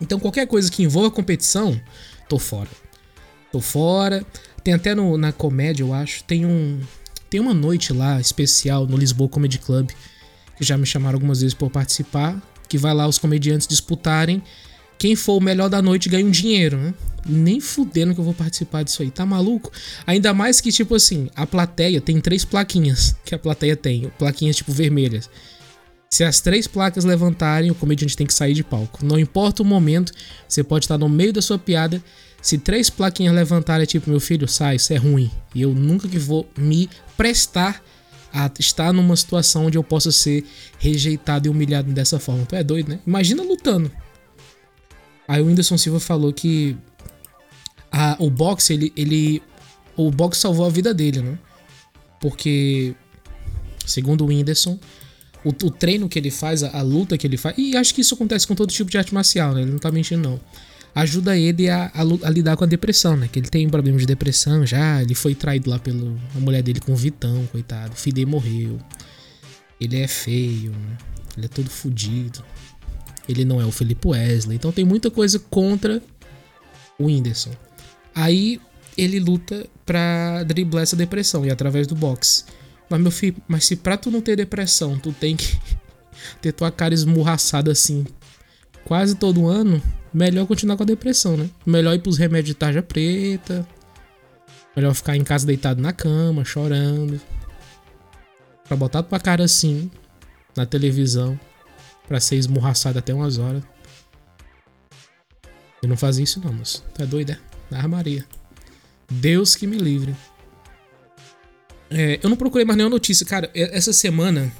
Então, 0.00 0.18
qualquer 0.18 0.46
coisa 0.46 0.70
que 0.70 0.82
envolva 0.82 1.10
competição, 1.10 1.78
tô 2.28 2.38
fora. 2.38 2.70
Tô 3.52 3.60
fora. 3.60 4.24
Tem 4.64 4.74
até 4.74 4.94
no, 4.94 5.16
na 5.16 5.32
comédia, 5.32 5.82
eu 5.82 5.92
acho, 5.92 6.24
tem 6.24 6.44
um. 6.44 6.80
Tem 7.30 7.40
uma 7.40 7.52
noite 7.52 7.92
lá 7.92 8.20
especial 8.20 8.86
no 8.86 8.96
Lisboa 8.96 9.28
Comedy 9.28 9.58
Club, 9.58 9.90
que 10.56 10.64
já 10.64 10.78
me 10.78 10.86
chamaram 10.86 11.16
algumas 11.16 11.42
vezes 11.42 11.52
por 11.52 11.70
participar, 11.70 12.40
que 12.68 12.78
vai 12.78 12.94
lá 12.94 13.06
os 13.06 13.18
comediantes 13.18 13.66
disputarem. 13.66 14.42
Quem 14.98 15.14
for 15.14 15.34
o 15.34 15.40
melhor 15.40 15.68
da 15.68 15.80
noite 15.80 16.08
ganha 16.08 16.26
um 16.26 16.30
dinheiro, 16.30 16.76
né? 16.76 16.94
Nem 17.24 17.60
fudendo 17.60 18.14
que 18.14 18.20
eu 18.20 18.24
vou 18.24 18.34
participar 18.34 18.82
disso 18.82 19.02
aí, 19.02 19.10
tá 19.10 19.24
maluco? 19.24 19.70
Ainda 20.06 20.34
mais 20.34 20.60
que, 20.60 20.72
tipo 20.72 20.94
assim, 20.94 21.28
a 21.36 21.46
plateia 21.46 22.00
tem 22.00 22.20
três 22.20 22.44
plaquinhas 22.44 23.14
que 23.24 23.34
a 23.34 23.38
plateia 23.38 23.76
tem, 23.76 24.10
plaquinhas 24.18 24.56
tipo 24.56 24.72
vermelhas. 24.72 25.30
Se 26.10 26.24
as 26.24 26.40
três 26.40 26.66
placas 26.66 27.04
levantarem, 27.04 27.70
o 27.70 27.74
comediante 27.74 28.16
tem 28.16 28.26
que 28.26 28.32
sair 28.32 28.54
de 28.54 28.64
palco. 28.64 29.04
Não 29.04 29.18
importa 29.18 29.62
o 29.62 29.66
momento, 29.66 30.12
você 30.48 30.64
pode 30.64 30.86
estar 30.86 30.96
no 30.96 31.08
meio 31.08 31.32
da 31.32 31.42
sua 31.42 31.58
piada. 31.58 32.02
Se 32.40 32.56
três 32.56 32.88
plaquinhas 32.88 33.34
levantarem, 33.34 33.82
é 33.82 33.86
tipo, 33.86 34.08
meu 34.08 34.20
filho, 34.20 34.48
sai, 34.48 34.76
isso 34.76 34.92
é 34.92 34.96
ruim. 34.96 35.30
E 35.54 35.60
eu 35.60 35.74
nunca 35.74 36.08
que 36.08 36.18
vou 36.18 36.48
me 36.56 36.88
prestar 37.16 37.82
a 38.32 38.50
estar 38.58 38.92
numa 38.92 39.16
situação 39.16 39.66
onde 39.66 39.76
eu 39.76 39.84
possa 39.84 40.10
ser 40.10 40.44
rejeitado 40.78 41.46
e 41.46 41.50
humilhado 41.50 41.92
dessa 41.92 42.18
forma. 42.18 42.46
Tu 42.46 42.56
é 42.56 42.64
doido, 42.64 42.88
né? 42.88 43.00
Imagina 43.06 43.42
lutando. 43.42 43.90
Aí 45.28 45.42
o 45.42 45.46
Whindersson 45.46 45.76
Silva 45.76 46.00
falou 46.00 46.32
que 46.32 46.74
a, 47.92 48.16
o 48.18 48.30
boxe, 48.30 48.72
ele, 48.72 48.92
ele. 48.96 49.42
O 49.94 50.10
boxe 50.10 50.40
salvou 50.40 50.64
a 50.64 50.70
vida 50.70 50.94
dele, 50.94 51.20
né? 51.20 51.38
Porque, 52.18 52.94
segundo 53.84 54.24
o 54.24 54.28
Whindersson, 54.28 54.78
o, 55.44 55.50
o 55.50 55.70
treino 55.70 56.08
que 56.08 56.18
ele 56.18 56.30
faz, 56.30 56.62
a, 56.62 56.78
a, 56.78 56.82
luta 56.82 57.18
que 57.18 57.26
ele 57.26 57.36
faz, 57.36 57.56
e 57.58 57.76
acho 57.76 57.94
que 57.94 58.00
isso 58.00 58.14
acontece 58.14 58.46
com 58.46 58.54
todo 58.54 58.70
tipo 58.70 58.90
de 58.90 58.96
arte 58.96 59.12
marcial, 59.12 59.54
né? 59.54 59.62
Ele 59.62 59.70
não 59.70 59.78
tá 59.78 59.92
mentindo, 59.92 60.28
não. 60.28 60.40
Ajuda 60.94 61.36
ele 61.36 61.68
a, 61.68 61.92
a, 61.94 62.30
lidar 62.30 62.56
com 62.56 62.64
a 62.64 62.66
depressão, 62.66 63.16
né? 63.16 63.28
Que 63.30 63.38
ele 63.38 63.48
tem 63.48 63.68
problemas 63.68 64.00
de 64.00 64.06
depressão 64.06 64.66
já. 64.66 65.02
Ele 65.02 65.14
foi 65.14 65.34
traído 65.34 65.70
lá 65.70 65.78
pela 65.78 66.16
mulher 66.34 66.62
dele 66.62 66.80
com 66.80 66.92
o 66.92 66.96
Vitão, 66.96 67.46
coitado. 67.52 67.92
O 67.94 68.12
dele 68.12 68.26
morreu. 68.26 68.80
Ele 69.80 69.98
é 69.98 70.08
feio, 70.08 70.72
né? 70.72 70.98
Ele 71.36 71.46
é 71.46 71.48
todo 71.48 71.70
fudido. 71.70 72.42
Ele 73.28 73.44
não 73.44 73.60
é 73.60 73.66
o 73.66 73.72
Felipe 73.72 74.08
Wesley. 74.08 74.56
Então 74.56 74.72
tem 74.72 74.84
muita 74.84 75.10
coisa 75.10 75.38
contra 75.38 76.02
o 76.98 77.06
Whindersson. 77.06 77.52
Aí 78.14 78.60
ele 78.96 79.20
luta 79.20 79.66
pra 79.84 80.42
driblar 80.44 80.82
essa 80.82 80.96
depressão 80.96 81.44
e 81.44 81.50
através 81.50 81.86
do 81.86 81.94
boxe. 81.94 82.44
Mas, 82.90 83.00
meu 83.00 83.10
filho, 83.10 83.36
mas 83.46 83.64
se 83.64 83.76
pra 83.76 83.96
tu 83.96 84.10
não 84.10 84.20
ter 84.20 84.34
depressão, 84.34 84.98
tu 84.98 85.12
tem 85.12 85.36
que 85.36 85.58
ter 86.40 86.52
tua 86.52 86.70
cara 86.70 86.94
esmurraçada 86.94 87.70
assim 87.70 88.04
quase 88.88 89.14
todo 89.14 89.46
ano, 89.46 89.82
melhor 90.14 90.46
continuar 90.46 90.78
com 90.78 90.82
a 90.82 90.86
depressão, 90.86 91.36
né? 91.36 91.50
Melhor 91.66 91.94
ir 91.94 91.98
pros 91.98 92.16
remédios 92.16 92.48
de 92.48 92.54
tarja 92.54 92.82
preta. 92.82 93.68
Melhor 94.74 94.94
ficar 94.94 95.14
em 95.14 95.22
casa 95.22 95.46
deitado 95.46 95.82
na 95.82 95.92
cama, 95.92 96.42
chorando. 96.42 97.20
Pra 98.66 98.76
botar 98.76 99.02
tua 99.02 99.20
cara 99.20 99.44
assim, 99.44 99.90
na 100.56 100.64
televisão, 100.64 101.38
pra 102.08 102.18
ser 102.18 102.36
esmurraçado 102.36 102.98
até 102.98 103.12
umas 103.14 103.38
horas. 103.38 103.62
Eu 105.82 105.88
não 105.88 105.96
fazia 105.96 106.24
isso 106.24 106.40
não, 106.42 106.52
moço. 106.52 106.82
Tá 106.94 107.04
doido, 107.04 107.32
é? 107.32 107.38
Na 107.70 107.78
armaria. 107.78 108.26
Deus 109.08 109.54
que 109.54 109.66
me 109.66 109.76
livre. 109.76 110.16
É, 111.90 112.18
eu 112.22 112.28
não 112.28 112.36
procurei 112.36 112.64
mais 112.64 112.76
nenhuma 112.76 112.94
notícia. 112.94 113.24
Cara, 113.24 113.50
essa 113.54 113.92
semana 113.92 114.52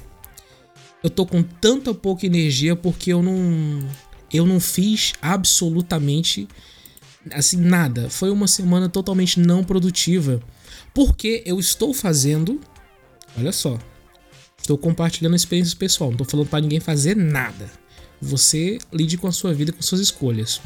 eu 1.03 1.09
tô 1.09 1.25
com 1.25 1.43
tanta 1.43 1.93
pouca 1.93 2.25
energia 2.25 2.75
porque 2.75 3.11
eu 3.11 3.21
não. 3.21 3.87
Eu 4.31 4.45
não 4.45 4.59
fiz 4.59 5.13
absolutamente 5.21 6.47
assim 7.31 7.57
nada. 7.57 8.09
Foi 8.09 8.29
uma 8.29 8.47
semana 8.47 8.87
totalmente 8.87 9.39
não 9.39 9.63
produtiva. 9.63 10.41
Porque 10.93 11.43
eu 11.45 11.59
estou 11.59 11.93
fazendo. 11.93 12.59
Olha 13.37 13.51
só. 13.51 13.77
Estou 14.69 14.77
compartilhando 14.77 15.35
experiências 15.35 15.73
pessoal. 15.73 16.11
Não 16.11 16.17
tô 16.17 16.25
falando 16.25 16.47
para 16.47 16.61
ninguém 16.61 16.79
fazer 16.79 17.15
nada. 17.15 17.71
Você 18.21 18.77
lide 18.93 19.17
com 19.17 19.25
a 19.25 19.31
sua 19.31 19.51
vida, 19.51 19.71
com 19.71 19.81
suas 19.81 19.99
escolhas. 19.99 20.61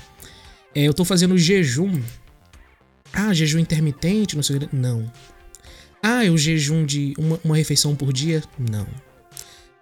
É, 0.75 0.81
eu 0.81 0.93
tô 0.93 1.05
fazendo 1.05 1.37
jejum. 1.37 2.03
Ah, 3.13 3.33
jejum 3.33 3.59
intermitente, 3.59 4.35
não 4.35 4.43
sei 4.43 4.57
o 4.57 4.59
que. 4.59 4.75
Não. 4.75 5.09
Ah, 6.01 6.25
é 6.25 6.29
o 6.29 6.37
jejum 6.37 6.85
de 6.85 7.13
uma, 7.17 7.39
uma 7.45 7.55
refeição 7.55 7.95
por 7.95 8.11
dia? 8.11 8.43
Não. 8.59 8.85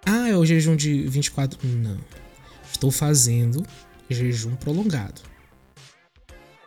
Ah, 0.06 0.28
é 0.28 0.36
o 0.36 0.46
jejum 0.46 0.76
de 0.76 1.02
24? 1.08 1.58
Não. 1.66 1.98
Estou 2.72 2.92
fazendo 2.92 3.66
jejum 4.08 4.54
prolongado. 4.54 5.20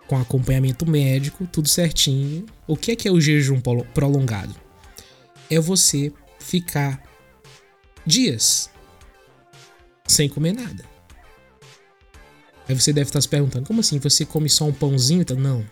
Com 0.08 0.18
acompanhamento 0.18 0.86
médico, 0.86 1.48
tudo 1.48 1.70
certinho. 1.70 2.46
O 2.68 2.76
que 2.76 2.92
é 2.92 2.96
que 2.98 3.08
é 3.08 3.12
o 3.14 3.22
jejum 3.22 3.62
prolongado? 3.94 4.54
É 5.50 5.58
você 5.58 6.12
ficar 6.38 7.15
dias 8.06 8.70
sem 10.08 10.30
comer 10.30 10.54
nada. 10.54 10.86
Aí 12.68 12.76
você 12.76 12.92
deve 12.94 13.10
estar 13.10 13.22
se 13.22 13.30
perguntando: 13.30 13.66
como 13.66 13.80
assim? 13.80 14.00
Você 14.00 14.26
come 14.26 14.50
só 14.50 14.66
um 14.66 14.74
pãozinho? 14.74 15.22
Então, 15.22 15.38
não. 15.38 15.66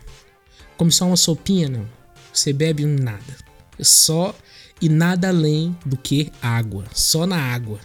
Come 0.77 0.91
só 0.91 1.05
uma 1.05 1.17
sopinha? 1.17 1.69
Não. 1.69 1.87
Você 2.33 2.51
bebe 2.51 2.85
nada 2.85 3.43
só 3.79 4.35
e 4.81 4.89
nada 4.89 5.29
além 5.29 5.75
do 5.85 5.97
que 5.97 6.31
água, 6.41 6.85
só 6.93 7.25
na 7.25 7.37
água. 7.37 7.79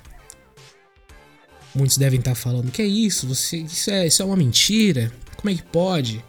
Muitos 1.75 1.97
devem 1.97 2.19
estar 2.19 2.35
falando 2.35 2.73
que 2.73 2.83
é 2.83 2.87
isso, 2.87 3.27
você, 3.27 3.59
isso 3.59 3.91
é, 3.91 4.07
isso 4.07 4.23
é 4.23 4.25
uma 4.25 4.37
mentira. 4.37 5.13
Como 5.37 5.51
é 5.51 5.55
que 5.55 5.63
pode? 5.63 6.25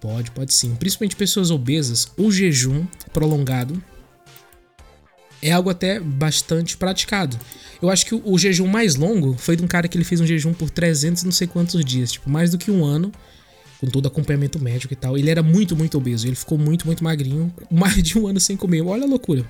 Pode, 0.00 0.30
pode 0.30 0.54
sim. 0.54 0.74
Principalmente 0.74 1.16
pessoas 1.16 1.50
obesas, 1.50 2.08
o 2.16 2.30
jejum 2.30 2.86
prolongado 3.12 3.82
é 5.44 5.52
algo 5.52 5.68
até 5.68 6.00
bastante 6.00 6.76
praticado. 6.76 7.38
Eu 7.82 7.90
acho 7.90 8.06
que 8.06 8.14
o, 8.14 8.22
o, 8.24 8.38
jejum 8.38 8.66
mais 8.66 8.94
longo 8.94 9.36
foi 9.36 9.56
de 9.56 9.62
um 9.62 9.66
cara 9.66 9.86
que 9.86 9.96
ele 9.96 10.04
fez 10.04 10.20
um 10.20 10.26
jejum 10.26 10.54
por 10.54 10.70
300 10.70 11.22
não 11.22 11.32
sei 11.32 11.46
quantos 11.46 11.84
dias, 11.84 12.12
tipo, 12.12 12.30
mais 12.30 12.50
do 12.50 12.56
que 12.56 12.70
um 12.70 12.82
ano 12.82 13.12
com 13.78 13.86
todo 13.86 14.08
acompanhamento 14.08 14.58
médico 14.58 14.94
e 14.94 14.96
tal. 14.96 15.18
Ele 15.18 15.30
era 15.30 15.42
muito, 15.42 15.76
muito 15.76 15.98
obeso. 15.98 16.26
Ele 16.26 16.34
ficou 16.34 16.56
muito, 16.56 16.86
muito 16.86 17.04
magrinho. 17.04 17.52
Mais 17.70 18.02
de 18.02 18.18
um 18.18 18.26
ano 18.26 18.40
sem 18.40 18.56
comer. 18.56 18.80
Olha 18.82 19.04
a 19.04 19.06
loucura. 19.06 19.44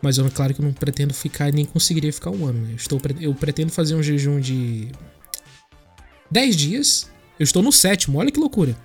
Mas 0.00 0.16
eu, 0.16 0.28
claro 0.30 0.54
que 0.54 0.60
eu 0.60 0.64
não 0.64 0.72
pretendo 0.72 1.12
ficar 1.12 1.50
e 1.50 1.52
nem 1.52 1.64
conseguiria 1.64 2.12
ficar 2.12 2.30
um 2.30 2.46
ano. 2.46 2.60
Né? 2.60 2.72
Eu, 2.72 2.76
estou, 2.76 3.00
eu 3.20 3.34
pretendo 3.34 3.70
fazer 3.70 3.94
um 3.94 4.02
jejum 4.02 4.40
de 4.40 4.88
10 6.30 6.56
dias. 6.56 7.10
Eu 7.38 7.44
estou 7.44 7.62
no 7.62 7.72
sétimo, 7.72 8.18
olha 8.18 8.30
que 8.30 8.40
loucura. 8.40 8.76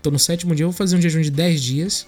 Então 0.00 0.10
no 0.10 0.18
sétimo 0.18 0.54
dia 0.54 0.64
eu 0.64 0.70
vou 0.70 0.76
fazer 0.76 0.96
um 0.96 1.00
jejum 1.00 1.20
de 1.20 1.30
10 1.30 1.62
dias. 1.62 2.06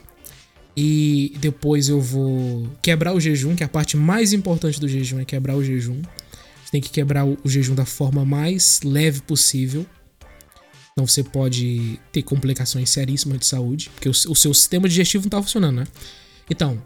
E 0.76 1.34
depois 1.38 1.88
eu 1.88 2.00
vou 2.00 2.68
quebrar 2.80 3.12
o 3.12 3.20
jejum, 3.20 3.56
que 3.56 3.62
é 3.62 3.66
a 3.66 3.68
parte 3.68 3.96
mais 3.96 4.32
importante 4.32 4.80
do 4.80 4.88
jejum 4.88 5.18
é 5.18 5.24
quebrar 5.24 5.56
o 5.56 5.64
jejum. 5.64 6.00
Você 6.64 6.70
tem 6.70 6.80
que 6.80 6.90
quebrar 6.90 7.26
o 7.26 7.38
jejum 7.44 7.74
da 7.74 7.84
forma 7.84 8.24
mais 8.24 8.80
leve 8.84 9.20
possível. 9.22 9.84
Então 10.92 11.06
você 11.06 11.22
pode 11.22 11.98
ter 12.12 12.22
complicações 12.22 12.90
seríssimas 12.90 13.38
de 13.38 13.46
saúde, 13.46 13.90
porque 13.94 14.08
o, 14.08 14.14
seu 14.14 14.54
sistema 14.54 14.88
digestivo 14.88 15.24
não 15.24 15.28
está 15.28 15.42
funcionando, 15.42 15.76
né? 15.76 15.86
Então, 16.48 16.82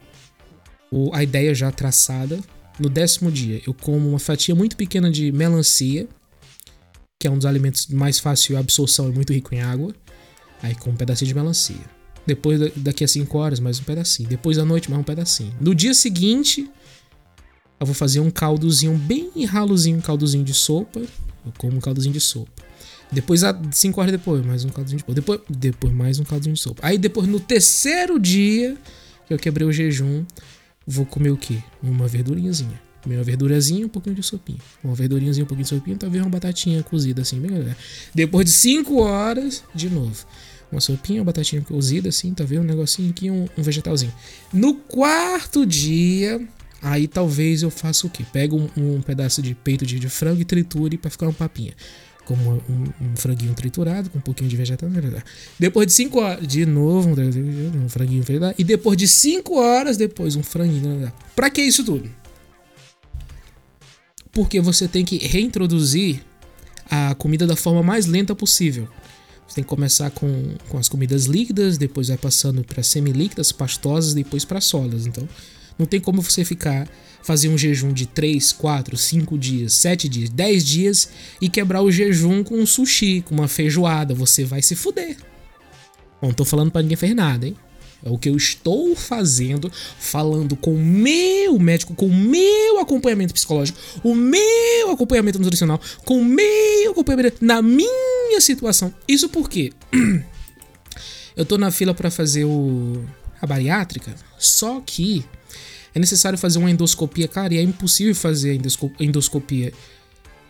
a 1.13 1.23
ideia 1.23 1.55
já 1.55 1.71
traçada, 1.73 2.39
no 2.79 2.89
décimo 2.89 3.31
dia 3.31 3.61
eu 3.67 3.75
como 3.75 4.09
uma 4.09 4.19
fatia 4.19 4.55
muito 4.55 4.77
pequena 4.77 5.11
de 5.11 5.33
melancia, 5.33 6.07
que 7.21 7.27
é 7.27 7.31
um 7.31 7.37
dos 7.37 7.47
alimentos 7.47 7.87
mais 7.89 8.19
fácil 8.19 8.55
de 8.55 8.61
absorção 8.61 9.09
e 9.09 9.13
muito 9.13 9.33
rico 9.33 9.55
em 9.55 9.61
água. 9.61 9.95
Aí 10.63 10.75
com 10.75 10.91
um 10.91 10.97
pedacinho 10.97 11.29
de 11.29 11.35
melancia. 11.35 12.04
Depois, 12.27 12.73
daqui 12.77 13.05
a 13.05 13.09
5 13.09 13.39
horas, 13.39 13.61
mais 13.61 13.79
um 13.81 13.85
pedacinho. 13.85 14.29
Depois 14.29 14.57
da 14.57 14.65
noite, 14.65 14.91
mais 14.91 15.01
um 15.01 15.05
pedacinho. 15.05 15.55
No 15.61 15.75
dia 15.75 15.93
seguinte, 15.95 16.69
eu 17.79 17.87
vou 17.87 17.95
fazer 17.95 18.21
um 18.21 18.31
caldozinho 18.31 18.97
bem 18.97 19.31
ralozinho, 19.45 19.99
um 19.99 20.01
caldozinho 20.01 20.45
de 20.45 20.55
sopa. 20.55 21.01
Eu 21.01 21.53
como 21.59 21.77
um 21.77 21.81
caldozinho 21.81 22.13
de 22.13 22.21
sopa. 22.21 22.63
Depois, 23.13 23.43
5 23.71 24.01
horas 24.01 24.13
depois, 24.13 24.45
mais 24.45 24.65
um 24.65 24.71
caldinho 24.71 24.97
de 24.97 25.03
sopa. 25.03 25.15
Depois, 25.15 25.41
depois, 25.49 25.93
mais 25.93 26.19
um 26.19 26.25
caldinho 26.25 26.55
de 26.55 26.61
sopa. 26.61 26.81
Aí 26.83 26.99
depois, 26.99 27.29
no 27.29 27.39
terceiro 27.39 28.19
dia 28.19 28.77
que 29.27 29.33
eu 29.35 29.39
quebrei 29.39 29.67
o 29.67 29.73
jejum, 29.73 30.25
vou 30.87 31.07
comer 31.07 31.31
o 31.31 31.37
quê? 31.37 31.59
Uma 31.83 32.09
verdurinhazinha. 32.09 32.81
Comer 33.03 33.17
uma 33.17 33.25
verdurazinha 33.25 33.85
um 33.85 33.89
pouquinho 33.89 34.17
de 34.17 34.23
sopinha. 34.23 34.59
Uma 34.83 34.95
verdurinhazinha, 34.95 35.45
um 35.45 35.47
pouquinho 35.47 35.65
de 35.65 35.69
sopinha, 35.69 35.97
talvez 35.97 36.23
uma 36.25 36.31
batatinha 36.31 36.83
cozida 36.83 37.21
assim, 37.21 37.39
bem 37.39 37.51
galera. 37.51 37.77
Depois 38.15 38.47
de 38.47 38.53
5 38.53 38.97
horas, 38.97 39.63
de 39.75 39.91
novo. 39.91 40.27
Uma 40.75 40.81
sopinha, 40.81 41.21
uma 41.21 41.27
batatinha 41.27 41.63
cozida 41.63 42.09
assim, 42.09 42.35
tá 42.35 42.43
vendo? 42.43 42.63
Um 42.63 42.67
negocinho 42.67 43.11
aqui, 43.11 43.31
um, 43.31 43.47
um 43.57 43.63
vegetalzinho. 43.63 44.13
No 44.53 44.75
quarto 44.75 45.65
dia, 45.65 46.45
aí 46.83 47.07
talvez 47.07 47.63
eu 47.63 47.71
faça 47.71 48.09
o 48.09 48.11
quê? 48.11 48.25
Pego 48.33 48.69
um, 48.77 48.97
um 48.97 49.01
pedaço 49.01 49.41
de 49.41 49.55
peito 49.55 49.87
de, 49.87 50.01
de 50.01 50.09
frango 50.09 50.41
e 50.41 50.45
triture 50.45 50.99
para 50.99 51.13
ficar 51.13 51.29
um 51.29 51.33
papinha. 51.33 51.73
como 52.25 52.61
um, 52.69 52.85
um, 53.01 53.17
franguinho 53.17 53.55
triturado 53.55 54.11
com 54.11 54.19
um 54.19 54.21
pouquinho 54.21 54.51
de 54.51 54.57
vegetal. 54.57 54.91
Depois 55.61 55.87
de 55.87 55.93
5 55.93 56.19
horas, 56.19 56.47
de 56.47 56.67
novo, 56.67 57.11
um 57.11 57.89
franguinho. 57.89 58.25
E 58.59 58.65
depois 58.65 58.99
de 58.99 59.07
5 59.07 59.55
horas, 59.55 59.97
depois 59.97 60.35
um 60.35 60.43
franguinho. 60.43 61.13
Pra 61.37 61.51
que 61.51 61.63
isso 61.63 61.85
tudo? 61.85 62.11
Porque 64.33 64.61
você 64.61 64.89
tem 64.89 65.05
que 65.05 65.19
reintroduzir 65.19 66.21
a 66.91 67.15
comida 67.15 67.47
da 67.47 67.55
forma 67.55 67.83
mais 67.83 68.07
lenta 68.07 68.35
possível. 68.35 68.89
Você 69.47 69.57
tem 69.57 69.65
que 69.65 69.69
começar 69.69 70.11
com, 70.11 70.55
com 70.69 70.79
as 70.79 70.89
comidas 70.89 71.27
líquidas, 71.27 71.77
depois 71.77 72.09
vai 72.09 72.17
passando 72.17 72.65
para 72.65 72.83
semilíquidas, 72.83 73.53
pastosas, 73.53 74.15
depois 74.15 74.45
para 74.45 74.61
sólidas. 74.61 75.07
Então, 75.07 75.29
não 75.79 75.87
tem 75.87 76.01
como 76.01 76.23
você 76.23 76.45
ficar 76.45 76.89
fazer 77.23 77.49
um 77.49 77.57
jejum 77.57 77.93
de 77.93 78.07
3, 78.07 78.53
4, 78.53 78.97
5 78.97 79.39
dias, 79.39 79.73
7 79.75 80.09
dias, 80.09 80.31
10 80.31 80.65
dias 80.65 81.09
e 81.41 81.49
quebrar 81.49 81.83
o 81.83 81.91
jejum 81.91 82.45
com 82.45 82.57
um 82.57 82.67
sushi, 82.67 83.23
com 83.23 83.35
uma 83.35 83.49
feijoada. 83.49 84.15
Você 84.15 84.45
vai 84.45 84.63
se 84.63 84.77
fuder. 84.77 85.17
Não 86.21 86.33
tô 86.33 86.45
falando 86.45 86.71
para 86.71 86.83
ninguém 86.83 86.97
fazer 86.97 87.15
nada, 87.15 87.47
hein? 87.47 87.57
É 88.05 88.11
o 88.11 88.19
que 88.19 88.29
eu 88.29 88.37
estou 88.37 88.95
fazendo, 88.95 89.73
falando 89.99 90.55
com 90.55 90.75
o 90.75 90.79
meu 90.79 91.59
médico, 91.59 91.95
com 91.95 92.07
o 92.07 92.15
meu 92.15 92.79
acompanhamento 92.79 93.33
psicológico, 93.33 93.79
o 94.03 94.15
meu 94.15 94.91
acompanhamento 94.91 95.39
nutricional, 95.39 95.81
com 96.05 96.21
o 96.21 96.25
meu 96.25 96.91
acompanhamento 96.91 97.43
na 97.43 97.63
minha 97.63 98.41
situação. 98.41 98.95
Isso 99.09 99.29
porque 99.31 99.73
eu 101.35 101.47
tô 101.47 101.57
na 101.57 101.71
fila 101.71 101.95
para 101.95 102.11
fazer 102.11 102.45
o 102.45 103.03
a 103.41 103.47
bariátrica, 103.47 104.15
só 104.39 104.81
que 104.85 105.25
é 105.95 105.99
necessário 105.99 106.39
fazer 106.39 106.59
uma 106.59 106.71
endoscopia, 106.71 107.29
cara, 107.29 107.55
e 107.55 107.59
é 107.59 107.63
impossível 107.63 108.15
fazer 108.15 108.61
a 108.99 109.05
endoscopia 109.05 109.73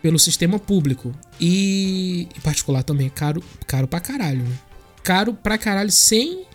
pelo 0.01 0.17
sistema 0.19 0.59
público. 0.59 1.13
E, 1.39 2.27
particular 2.43 2.83
também 2.83 3.07
é 3.07 3.09
caro, 3.09 3.43
caro 3.67 3.87
pra 3.87 3.99
caralho, 3.99 4.43
né? 4.43 4.55
Caro 5.03 5.33
pra 5.33 5.57
caralho 5.57 5.91
sem 5.91 6.45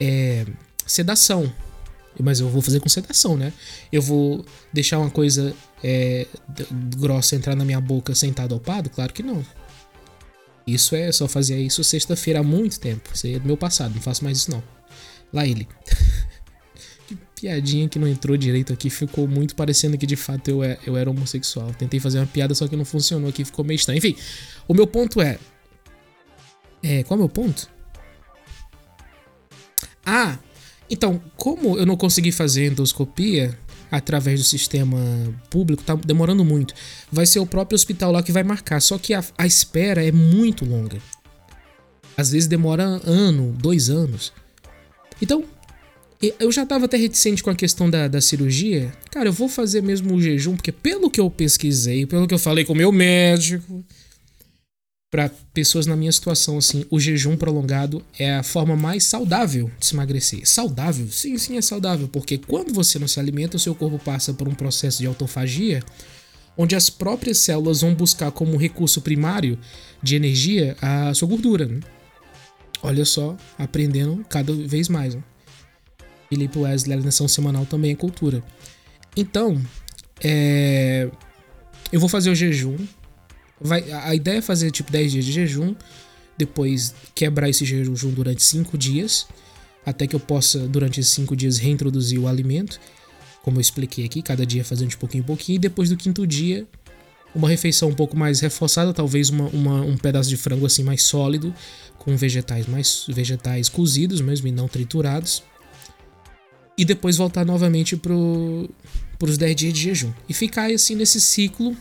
é, 0.00 0.46
sedação. 0.86 1.52
Mas 2.18 2.40
eu 2.40 2.48
vou 2.48 2.62
fazer 2.62 2.80
com 2.80 2.88
sedação, 2.88 3.36
né? 3.36 3.52
Eu 3.92 4.00
vou 4.00 4.44
deixar 4.72 4.98
uma 4.98 5.10
coisa 5.10 5.54
é, 5.84 6.26
grossa 6.96 7.36
entrar 7.36 7.54
na 7.54 7.64
minha 7.64 7.80
boca 7.80 8.14
sentado 8.14 8.54
ao 8.54 8.60
pado? 8.60 8.88
Claro 8.88 9.12
que 9.12 9.22
não. 9.22 9.44
Isso 10.66 10.96
é 10.96 11.12
só 11.12 11.28
fazia 11.28 11.58
isso 11.58 11.84
sexta-feira 11.84 12.40
há 12.40 12.42
muito 12.42 12.80
tempo. 12.80 13.10
Isso 13.14 13.26
aí 13.26 13.34
é 13.34 13.38
do 13.38 13.46
meu 13.46 13.56
passado, 13.56 13.94
não 13.94 14.02
faço 14.02 14.24
mais 14.24 14.38
isso 14.38 14.50
não. 14.50 14.62
Lá 15.32 15.46
ele. 15.46 15.68
que 17.06 17.16
piadinha 17.40 17.88
que 17.88 17.98
não 17.98 18.08
entrou 18.08 18.36
direito 18.36 18.72
aqui, 18.72 18.90
ficou 18.90 19.28
muito 19.28 19.54
parecendo 19.54 19.96
que 19.96 20.06
de 20.06 20.16
fato 20.16 20.48
eu, 20.48 20.64
é, 20.64 20.78
eu 20.86 20.96
era 20.96 21.08
homossexual. 21.08 21.72
Tentei 21.74 22.00
fazer 22.00 22.18
uma 22.18 22.26
piada, 22.26 22.54
só 22.54 22.66
que 22.66 22.76
não 22.76 22.84
funcionou 22.84 23.28
aqui, 23.28 23.44
ficou 23.44 23.64
meio 23.64 23.76
estranho. 23.76 23.98
Enfim, 23.98 24.16
o 24.66 24.74
meu 24.74 24.86
ponto 24.86 25.20
é. 25.20 25.38
É, 26.82 27.02
qual 27.04 27.16
é 27.16 27.20
o 27.20 27.24
meu 27.24 27.28
ponto? 27.28 27.68
Ah, 30.06 30.38
então, 30.88 31.20
como 31.36 31.76
eu 31.76 31.84
não 31.84 31.96
consegui 31.96 32.30
fazer 32.30 32.66
endoscopia 32.66 33.58
através 33.90 34.40
do 34.40 34.44
sistema 34.44 34.98
público, 35.50 35.82
tá 35.82 35.96
demorando 35.96 36.44
muito. 36.44 36.74
Vai 37.10 37.26
ser 37.26 37.40
o 37.40 37.46
próprio 37.46 37.74
hospital 37.74 38.12
lá 38.12 38.22
que 38.22 38.32
vai 38.32 38.44
marcar, 38.44 38.80
só 38.80 38.96
que 38.98 39.12
a, 39.12 39.24
a 39.36 39.46
espera 39.46 40.04
é 40.04 40.12
muito 40.12 40.64
longa. 40.64 40.98
Às 42.16 42.30
vezes 42.30 42.48
demora 42.48 42.84
ano, 43.04 43.52
dois 43.58 43.90
anos. 43.90 44.32
Então, 45.20 45.44
eu 46.40 46.50
já 46.50 46.64
tava 46.64 46.86
até 46.86 46.96
reticente 46.96 47.42
com 47.42 47.50
a 47.50 47.54
questão 47.54 47.90
da, 47.90 48.08
da 48.08 48.20
cirurgia. 48.20 48.92
Cara, 49.10 49.28
eu 49.28 49.32
vou 49.32 49.48
fazer 49.48 49.82
mesmo 49.82 50.14
o 50.14 50.22
jejum, 50.22 50.56
porque 50.56 50.72
pelo 50.72 51.10
que 51.10 51.20
eu 51.20 51.30
pesquisei, 51.30 52.06
pelo 52.06 52.26
que 52.26 52.34
eu 52.34 52.38
falei 52.38 52.64
com 52.64 52.72
o 52.72 52.76
meu 52.76 52.90
médico, 52.90 53.84
para 55.16 55.30
pessoas 55.54 55.86
na 55.86 55.96
minha 55.96 56.12
situação, 56.12 56.58
assim, 56.58 56.84
o 56.90 57.00
jejum 57.00 57.38
prolongado 57.38 58.04
é 58.18 58.34
a 58.34 58.42
forma 58.42 58.76
mais 58.76 59.02
saudável 59.04 59.70
de 59.78 59.86
se 59.86 59.94
emagrecer. 59.94 60.46
Saudável? 60.46 61.08
Sim, 61.08 61.38
sim, 61.38 61.56
é 61.56 61.62
saudável, 61.62 62.06
porque 62.06 62.36
quando 62.36 62.74
você 62.74 62.98
não 62.98 63.08
se 63.08 63.18
alimenta, 63.18 63.56
o 63.56 63.58
seu 63.58 63.74
corpo 63.74 63.98
passa 63.98 64.34
por 64.34 64.46
um 64.46 64.54
processo 64.54 64.98
de 64.98 65.06
autofagia, 65.06 65.82
onde 66.54 66.76
as 66.76 66.90
próprias 66.90 67.38
células 67.38 67.80
vão 67.80 67.94
buscar 67.94 68.30
como 68.30 68.58
recurso 68.58 69.00
primário 69.00 69.58
de 70.02 70.16
energia 70.16 70.76
a 70.82 71.14
sua 71.14 71.28
gordura. 71.28 71.64
Né? 71.64 71.80
Olha 72.82 73.06
só, 73.06 73.38
aprendendo 73.58 74.22
cada 74.28 74.52
vez 74.52 74.86
mais. 74.90 75.14
Né? 75.14 75.24
Felipe 76.28 76.58
Wesley, 76.58 76.98
a 76.98 77.00
nação 77.00 77.26
semanal 77.26 77.64
também 77.64 77.92
é 77.92 77.96
cultura. 77.96 78.44
Então, 79.16 79.58
é... 80.22 81.08
eu 81.90 81.98
vou 81.98 82.08
fazer 82.10 82.28
o 82.28 82.34
jejum 82.34 82.76
Vai, 83.60 83.90
a 83.90 84.14
ideia 84.14 84.38
é 84.38 84.42
fazer 84.42 84.70
tipo 84.70 84.92
10 84.92 85.12
dias 85.12 85.24
de 85.24 85.32
jejum, 85.32 85.74
depois 86.36 86.94
quebrar 87.14 87.48
esse 87.48 87.64
jejum 87.64 88.10
durante 88.10 88.42
5 88.42 88.76
dias, 88.76 89.26
até 89.84 90.06
que 90.06 90.14
eu 90.14 90.20
possa, 90.20 90.58
durante 90.60 91.00
esses 91.00 91.12
5 91.12 91.34
dias, 91.34 91.58
reintroduzir 91.58 92.20
o 92.20 92.28
alimento, 92.28 92.78
como 93.42 93.56
eu 93.58 93.60
expliquei 93.60 94.04
aqui, 94.04 94.20
cada 94.22 94.44
dia 94.44 94.64
fazendo 94.64 94.88
de 94.88 94.96
pouquinho 94.96 95.22
em 95.22 95.26
pouquinho, 95.26 95.56
e 95.56 95.58
depois 95.60 95.88
do 95.88 95.96
quinto 95.96 96.26
dia, 96.26 96.66
uma 97.36 97.48
refeição 97.48 97.90
um 97.90 97.94
pouco 97.94 98.16
mais 98.16 98.40
reforçada, 98.40 98.92
talvez 98.92 99.28
uma, 99.28 99.44
uma, 99.48 99.80
um 99.82 99.96
pedaço 99.96 100.28
de 100.28 100.36
frango 100.36 100.66
assim 100.66 100.82
mais 100.82 101.02
sólido, 101.02 101.54
com 101.98 102.16
vegetais 102.16 102.66
mais 102.66 103.04
vegetais 103.08 103.68
cozidos 103.68 104.20
mesmo 104.20 104.48
e 104.48 104.52
não 104.52 104.66
triturados. 104.66 105.42
E 106.78 106.84
depois 106.84 107.16
voltar 107.16 107.44
novamente 107.44 107.96
para 107.96 108.12
os 108.12 109.38
10 109.38 109.56
dias 109.56 109.72
de 109.72 109.80
jejum. 109.80 110.12
E 110.28 110.34
ficar 110.34 110.70
assim 110.70 110.94
nesse 110.94 111.20
ciclo 111.20 111.76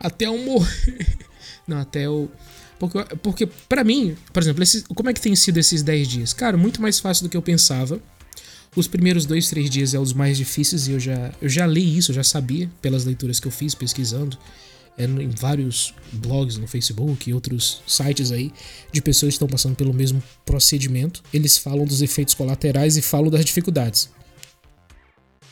até 0.00 0.26
eu 0.26 0.38
morrer. 0.38 1.18
Não, 1.68 1.78
até 1.78 2.06
eu. 2.06 2.30
Porque, 2.78 2.98
porque 3.22 3.46
para 3.46 3.84
mim, 3.84 4.16
por 4.32 4.42
exemplo, 4.42 4.64
como 4.94 5.10
é 5.10 5.12
que 5.12 5.20
tem 5.20 5.36
sido 5.36 5.58
esses 5.58 5.82
10 5.82 6.08
dias? 6.08 6.32
Cara, 6.32 6.56
muito 6.56 6.80
mais 6.80 6.98
fácil 6.98 7.24
do 7.24 7.28
que 7.28 7.36
eu 7.36 7.42
pensava. 7.42 8.00
Os 8.74 8.86
primeiros 8.86 9.26
dois, 9.26 9.48
três 9.48 9.68
dias 9.68 9.94
é 9.94 9.98
os 9.98 10.12
mais 10.12 10.38
difíceis 10.38 10.86
e 10.86 10.92
eu 10.92 11.00
já, 11.00 11.32
eu 11.42 11.48
já 11.48 11.66
li 11.66 11.98
isso, 11.98 12.12
eu 12.12 12.14
já 12.14 12.24
sabia 12.24 12.70
pelas 12.80 13.04
leituras 13.04 13.40
que 13.40 13.48
eu 13.48 13.50
fiz 13.50 13.74
pesquisando 13.74 14.38
é, 14.96 15.04
em 15.04 15.28
vários 15.28 15.92
blogs 16.12 16.56
no 16.56 16.68
Facebook 16.68 17.28
e 17.28 17.34
outros 17.34 17.82
sites 17.86 18.30
aí 18.30 18.52
de 18.92 19.02
pessoas 19.02 19.30
que 19.30 19.36
estão 19.36 19.48
passando 19.48 19.74
pelo 19.74 19.92
mesmo 19.92 20.22
procedimento. 20.44 21.22
Eles 21.34 21.58
falam 21.58 21.84
dos 21.84 22.00
efeitos 22.00 22.32
colaterais 22.34 22.96
e 22.96 23.02
falam 23.02 23.28
das 23.28 23.44
dificuldades. 23.44 24.08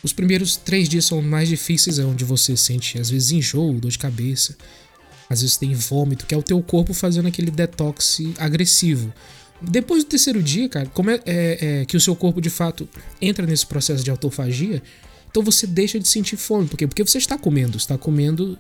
Os 0.03 0.13
primeiros 0.13 0.57
três 0.57 0.89
dias 0.89 1.05
são 1.05 1.21
mais 1.21 1.49
difíceis, 1.49 1.99
é 1.99 2.05
onde 2.05 2.25
você 2.25 2.57
sente 2.57 3.01
às 3.01 3.11
vezes 3.11 3.33
enjoo, 3.33 3.75
dor 3.75 3.91
de 3.91 3.99
cabeça, 3.99 4.57
às 5.29 5.43
vezes 5.43 5.57
tem 5.57 5.75
vômito, 5.75 6.25
que 6.25 6.35
é 6.35 6.39
o 6.39 6.43
teu 6.43 6.63
corpo 6.63 6.95
fazendo 6.95 7.29
aquele 7.29 7.51
detox 7.51 8.21
agressivo. 8.39 9.13
Depois 9.61 10.05
do 10.05 10.09
terceiro 10.09 10.43
dia, 10.43 10.69
cara, 10.69 10.87
como 10.95 11.11
é, 11.11 11.21
é, 11.27 11.81
é, 11.81 11.85
que 11.85 11.97
o 11.97 12.01
seu 12.01 12.15
corpo 12.15 12.41
de 12.41 12.49
fato 12.49 12.89
entra 13.21 13.45
nesse 13.45 13.67
processo 13.67 14.05
de 14.05 14.11
autofagia, 14.11 14.81
então 15.31 15.43
você 15.43 15.67
deixa 15.67 15.99
de 15.99 16.09
sentir 16.09 16.37
fome. 16.37 16.69
Por 16.69 16.77
quê? 16.77 16.87
Porque 16.87 17.05
você 17.05 17.19
está 17.19 17.37
comendo, 17.37 17.77
está 17.77 17.99
comendo, 17.99 18.57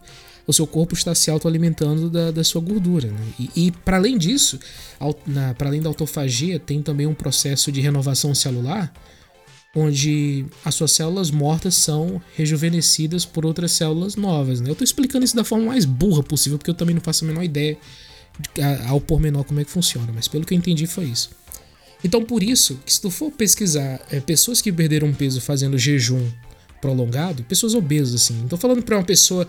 o 0.46 0.52
seu 0.52 0.66
corpo 0.66 0.94
está 0.94 1.14
se 1.14 1.30
autoalimentando 1.30 2.10
da, 2.10 2.30
da 2.32 2.42
sua 2.42 2.60
gordura. 2.60 3.08
Né? 3.08 3.20
E, 3.38 3.66
e 3.66 3.70
para 3.70 3.96
além 3.96 4.18
disso, 4.18 4.58
para 5.56 5.68
além 5.68 5.80
da 5.80 5.88
autofagia, 5.88 6.58
tem 6.58 6.82
também 6.82 7.06
um 7.06 7.14
processo 7.14 7.70
de 7.70 7.80
renovação 7.80 8.34
celular 8.34 8.92
onde 9.74 10.46
as 10.64 10.74
suas 10.74 10.92
células 10.92 11.30
mortas 11.30 11.74
são 11.74 12.20
rejuvenescidas 12.34 13.24
por 13.24 13.44
outras 13.44 13.72
células 13.72 14.16
novas. 14.16 14.60
Né? 14.60 14.68
Eu 14.68 14.72
estou 14.72 14.84
explicando 14.84 15.24
isso 15.24 15.36
da 15.36 15.44
forma 15.44 15.66
mais 15.66 15.84
burra 15.84 16.22
possível, 16.22 16.58
porque 16.58 16.70
eu 16.70 16.74
também 16.74 16.94
não 16.94 17.02
faço 17.02 17.24
a 17.24 17.28
menor 17.28 17.42
ideia 17.42 17.76
de, 18.54 18.62
ao 18.86 19.00
pormenor 19.00 19.44
como 19.44 19.60
é 19.60 19.64
que 19.64 19.70
funciona, 19.70 20.10
mas 20.14 20.26
pelo 20.26 20.44
que 20.44 20.54
eu 20.54 20.58
entendi 20.58 20.86
foi 20.86 21.04
isso. 21.04 21.30
Então, 22.02 22.24
por 22.24 22.42
isso, 22.42 22.78
que 22.86 22.92
se 22.92 23.00
tu 23.00 23.10
for 23.10 23.30
pesquisar 23.30 24.00
é, 24.10 24.20
pessoas 24.20 24.62
que 24.62 24.72
perderam 24.72 25.12
peso 25.12 25.40
fazendo 25.40 25.76
jejum 25.76 26.24
prolongado, 26.80 27.42
pessoas 27.42 27.74
obesas, 27.74 28.14
assim, 28.14 28.46
tô 28.48 28.56
falando 28.56 28.82
para 28.82 28.96
uma 28.96 29.04
pessoa 29.04 29.46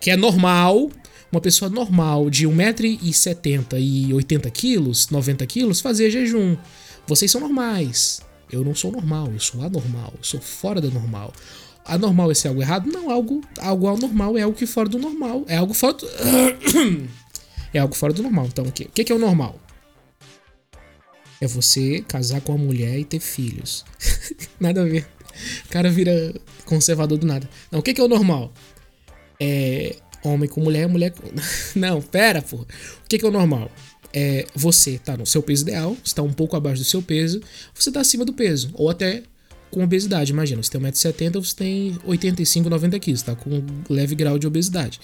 que 0.00 0.10
é 0.10 0.16
normal, 0.16 0.90
uma 1.30 1.40
pessoa 1.40 1.70
normal 1.70 2.28
de 2.28 2.46
1,70m 2.46 3.78
e 3.78 4.08
80kg, 4.12 5.08
90kg, 5.10 5.80
fazer 5.80 6.10
jejum. 6.10 6.56
Vocês 7.06 7.30
são 7.30 7.40
normais. 7.40 8.20
Eu 8.52 8.62
não 8.62 8.74
sou 8.74 8.92
normal, 8.92 9.30
eu 9.32 9.40
sou 9.40 9.62
anormal, 9.62 10.12
eu 10.18 10.22
sou 10.22 10.38
fora 10.38 10.78
do 10.78 10.90
normal. 10.90 11.32
Anormal 11.86 12.30
é 12.30 12.34
ser 12.34 12.48
algo 12.48 12.60
errado? 12.60 12.86
Não, 12.86 13.10
algo, 13.10 13.40
algo 13.58 13.88
anormal 13.88 14.36
é 14.36 14.42
algo 14.42 14.56
que 14.56 14.66
fora 14.66 14.88
do 14.88 14.98
normal. 14.98 15.44
É 15.48 15.56
algo 15.56 15.72
fora 15.72 15.94
do... 15.94 16.06
é 17.72 17.78
algo 17.78 17.94
fora 17.94 18.12
do 18.12 18.22
normal. 18.22 18.46
Então, 18.46 18.66
o 18.66 18.70
que, 18.70 18.84
o 18.84 18.88
que 18.90 19.10
é 19.10 19.14
o 19.14 19.18
normal? 19.18 19.58
É 21.40 21.46
você 21.46 22.04
casar 22.06 22.40
com 22.42 22.54
uma 22.54 22.64
mulher 22.64 22.98
e 22.98 23.04
ter 23.04 23.18
filhos. 23.18 23.84
nada 24.60 24.82
a 24.82 24.84
ver. 24.84 25.08
O 25.64 25.68
cara 25.70 25.90
vira 25.90 26.34
conservador 26.66 27.18
do 27.18 27.26
nada. 27.26 27.48
Não, 27.70 27.80
o 27.80 27.82
que 27.82 27.98
é 27.98 28.04
o 28.04 28.08
normal? 28.08 28.52
É 29.40 29.96
homem 30.22 30.48
com 30.48 30.60
mulher, 30.60 30.86
mulher 30.88 31.10
com. 31.10 31.28
Não, 31.74 32.00
pera, 32.00 32.42
porra. 32.42 32.64
O 33.04 33.08
que 33.08 33.24
é 33.24 33.28
o 33.28 33.32
normal? 33.32 33.70
É, 34.12 34.46
você 34.54 34.92
está 34.92 35.16
no 35.16 35.26
seu 35.26 35.42
peso 35.42 35.62
ideal, 35.62 35.96
está 36.04 36.22
um 36.22 36.32
pouco 36.32 36.56
abaixo 36.56 36.82
do 36.82 36.84
seu 36.84 37.02
peso, 37.02 37.40
você 37.74 37.90
está 37.90 38.00
acima 38.00 38.24
do 38.24 38.32
peso, 38.32 38.70
ou 38.74 38.90
até 38.90 39.22
com 39.70 39.82
obesidade. 39.82 40.32
Imagina, 40.32 40.62
você 40.62 40.70
tem 40.70 40.80
1,70m, 40.80 41.32
você 41.44 41.56
tem 41.56 41.98
85, 42.04 42.68
90 42.68 43.00
kg, 43.00 43.10
está 43.12 43.34
com 43.34 43.50
um 43.50 43.64
leve 43.88 44.14
grau 44.14 44.38
de 44.38 44.46
obesidade. 44.46 45.00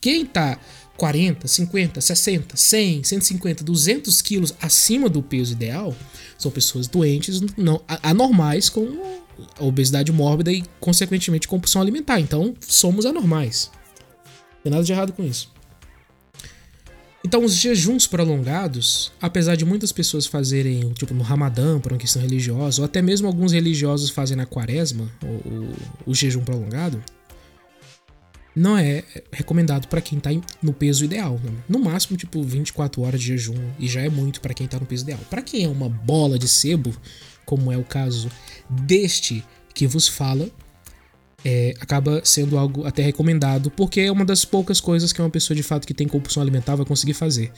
Quem 0.00 0.26
tá 0.26 0.58
40, 0.96 1.48
50, 1.48 2.00
60, 2.00 2.56
100, 2.56 3.04
150, 3.04 3.64
200 3.64 4.22
quilos 4.22 4.54
acima 4.60 5.08
do 5.08 5.22
peso 5.22 5.52
ideal 5.52 5.96
são 6.36 6.50
pessoas 6.50 6.86
doentes, 6.86 7.40
não, 7.56 7.80
anormais 8.02 8.68
com 8.68 9.22
obesidade 9.58 10.12
mórbida 10.12 10.52
e, 10.52 10.62
consequentemente, 10.78 11.48
compulsão 11.48 11.80
alimentar. 11.80 12.20
Então, 12.20 12.54
somos 12.60 13.06
anormais. 13.06 13.70
Não 14.26 14.62
tem 14.64 14.72
nada 14.72 14.84
de 14.84 14.92
errado 14.92 15.12
com 15.12 15.24
isso. 15.24 15.50
Então, 17.24 17.44
os 17.44 17.54
jejuns 17.54 18.06
prolongados, 18.06 19.12
apesar 19.20 19.54
de 19.54 19.64
muitas 19.64 19.92
pessoas 19.92 20.26
fazerem, 20.26 20.92
tipo, 20.92 21.14
no 21.14 21.22
Ramadã, 21.22 21.78
por 21.78 21.92
uma 21.92 21.98
questão 21.98 22.20
religiosa, 22.20 22.82
ou 22.82 22.84
até 22.84 23.00
mesmo 23.00 23.28
alguns 23.28 23.52
religiosos 23.52 24.10
fazem 24.10 24.36
na 24.36 24.44
quaresma, 24.44 25.08
o, 25.22 25.26
o, 25.26 25.74
o 26.06 26.14
jejum 26.14 26.42
prolongado, 26.42 27.02
não 28.54 28.76
é 28.76 29.04
recomendado 29.30 29.86
para 29.88 30.00
quem 30.00 30.18
tá 30.18 30.30
no 30.60 30.72
peso 30.72 31.04
ideal. 31.04 31.40
Né? 31.42 31.52
No 31.68 31.78
máximo, 31.78 32.16
tipo, 32.16 32.42
24 32.42 33.00
horas 33.02 33.20
de 33.20 33.28
jejum, 33.28 33.70
e 33.78 33.88
já 33.88 34.00
é 34.00 34.08
muito 34.08 34.40
para 34.40 34.52
quem 34.52 34.66
tá 34.66 34.78
no 34.78 34.86
peso 34.86 35.04
ideal. 35.04 35.20
Para 35.30 35.42
quem 35.42 35.64
é 35.64 35.68
uma 35.68 35.88
bola 35.88 36.38
de 36.38 36.48
sebo, 36.48 36.94
como 37.46 37.70
é 37.70 37.76
o 37.76 37.84
caso 37.84 38.30
deste 38.68 39.44
que 39.72 39.86
vos 39.86 40.08
fala, 40.08 40.50
é, 41.44 41.74
acaba 41.80 42.20
sendo 42.24 42.56
algo 42.56 42.86
até 42.86 43.02
recomendado, 43.02 43.70
porque 43.70 44.00
é 44.00 44.12
uma 44.12 44.24
das 44.24 44.44
poucas 44.44 44.80
coisas 44.80 45.12
que 45.12 45.20
uma 45.20 45.30
pessoa 45.30 45.56
de 45.56 45.62
fato 45.62 45.86
que 45.86 45.94
tem 45.94 46.06
compulsão 46.06 46.42
alimentar 46.42 46.76
vai 46.76 46.86
conseguir 46.86 47.14
fazer. 47.14 47.52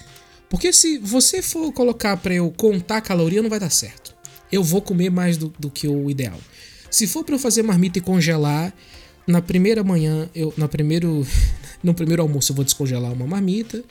Porque 0.49 0.73
se 0.73 0.99
você 0.99 1.42
for 1.42 1.73
colocar 1.73 2.16
para 2.16 2.35
eu 2.35 2.51
contar 2.51 3.01
caloria, 3.01 3.42
não 3.42 3.51
vai 3.51 3.61
dar 3.61 3.70
certo. 3.70 4.14
Eu 4.53 4.62
vou 4.62 4.81
comer 4.81 5.11
mais 5.11 5.37
do, 5.37 5.53
do 5.59 5.70
que 5.70 5.88
o 5.88 6.11
ideal. 6.11 6.38
Se 6.90 7.07
for 7.07 7.25
para 7.25 7.35
eu 7.35 7.38
fazer 7.38 7.62
marmita 7.62 7.99
e 7.99 8.03
congelar, 8.03 8.73
na 9.27 9.40
primeira 9.42 9.83
manhã, 9.83 10.29
eu 10.35 10.53
na 10.57 10.68
primeiro 10.68 11.27
no 11.83 11.94
primeiro 11.94 12.23
almoço 12.23 12.53
eu 12.53 12.57
vou 12.57 12.64
descongelar 12.64 13.12
uma 13.12 13.27
marmita, 13.27 13.83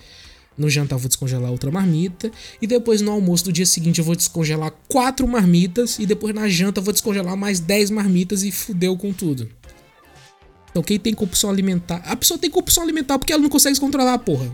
no 0.57 0.69
jantar 0.69 0.95
eu 0.95 0.99
vou 0.99 1.07
descongelar 1.07 1.51
outra 1.51 1.71
marmita. 1.71 2.31
E 2.61 2.67
depois 2.67 3.01
no 3.01 3.11
almoço 3.11 3.45
do 3.45 3.51
dia 3.51 3.65
seguinte 3.65 3.99
eu 3.99 4.05
vou 4.05 4.15
descongelar 4.15 4.71
quatro 4.87 5.27
marmitas. 5.27 5.99
E 5.99 6.05
depois 6.05 6.33
na 6.33 6.47
janta 6.47 6.79
eu 6.79 6.83
vou 6.83 6.93
descongelar 6.93 7.35
mais 7.35 7.59
dez 7.59 7.89
marmitas 7.89 8.43
e 8.43 8.51
fudeu 8.51 8.95
com 8.95 9.11
tudo. 9.11 9.49
Então 10.73 10.81
quem 10.81 10.97
tem 10.97 11.13
compulsão 11.13 11.51
alimentar. 11.51 11.97
A 11.97 12.15
pessoa 12.15 12.35
tem 12.39 12.49
compulsão 12.49 12.81
alimentar 12.81 13.19
porque 13.19 13.31
ela 13.31 13.41
não 13.43 13.49
consegue 13.49 13.75
se 13.75 13.79
controlar, 13.79 14.17
porra. 14.17 14.51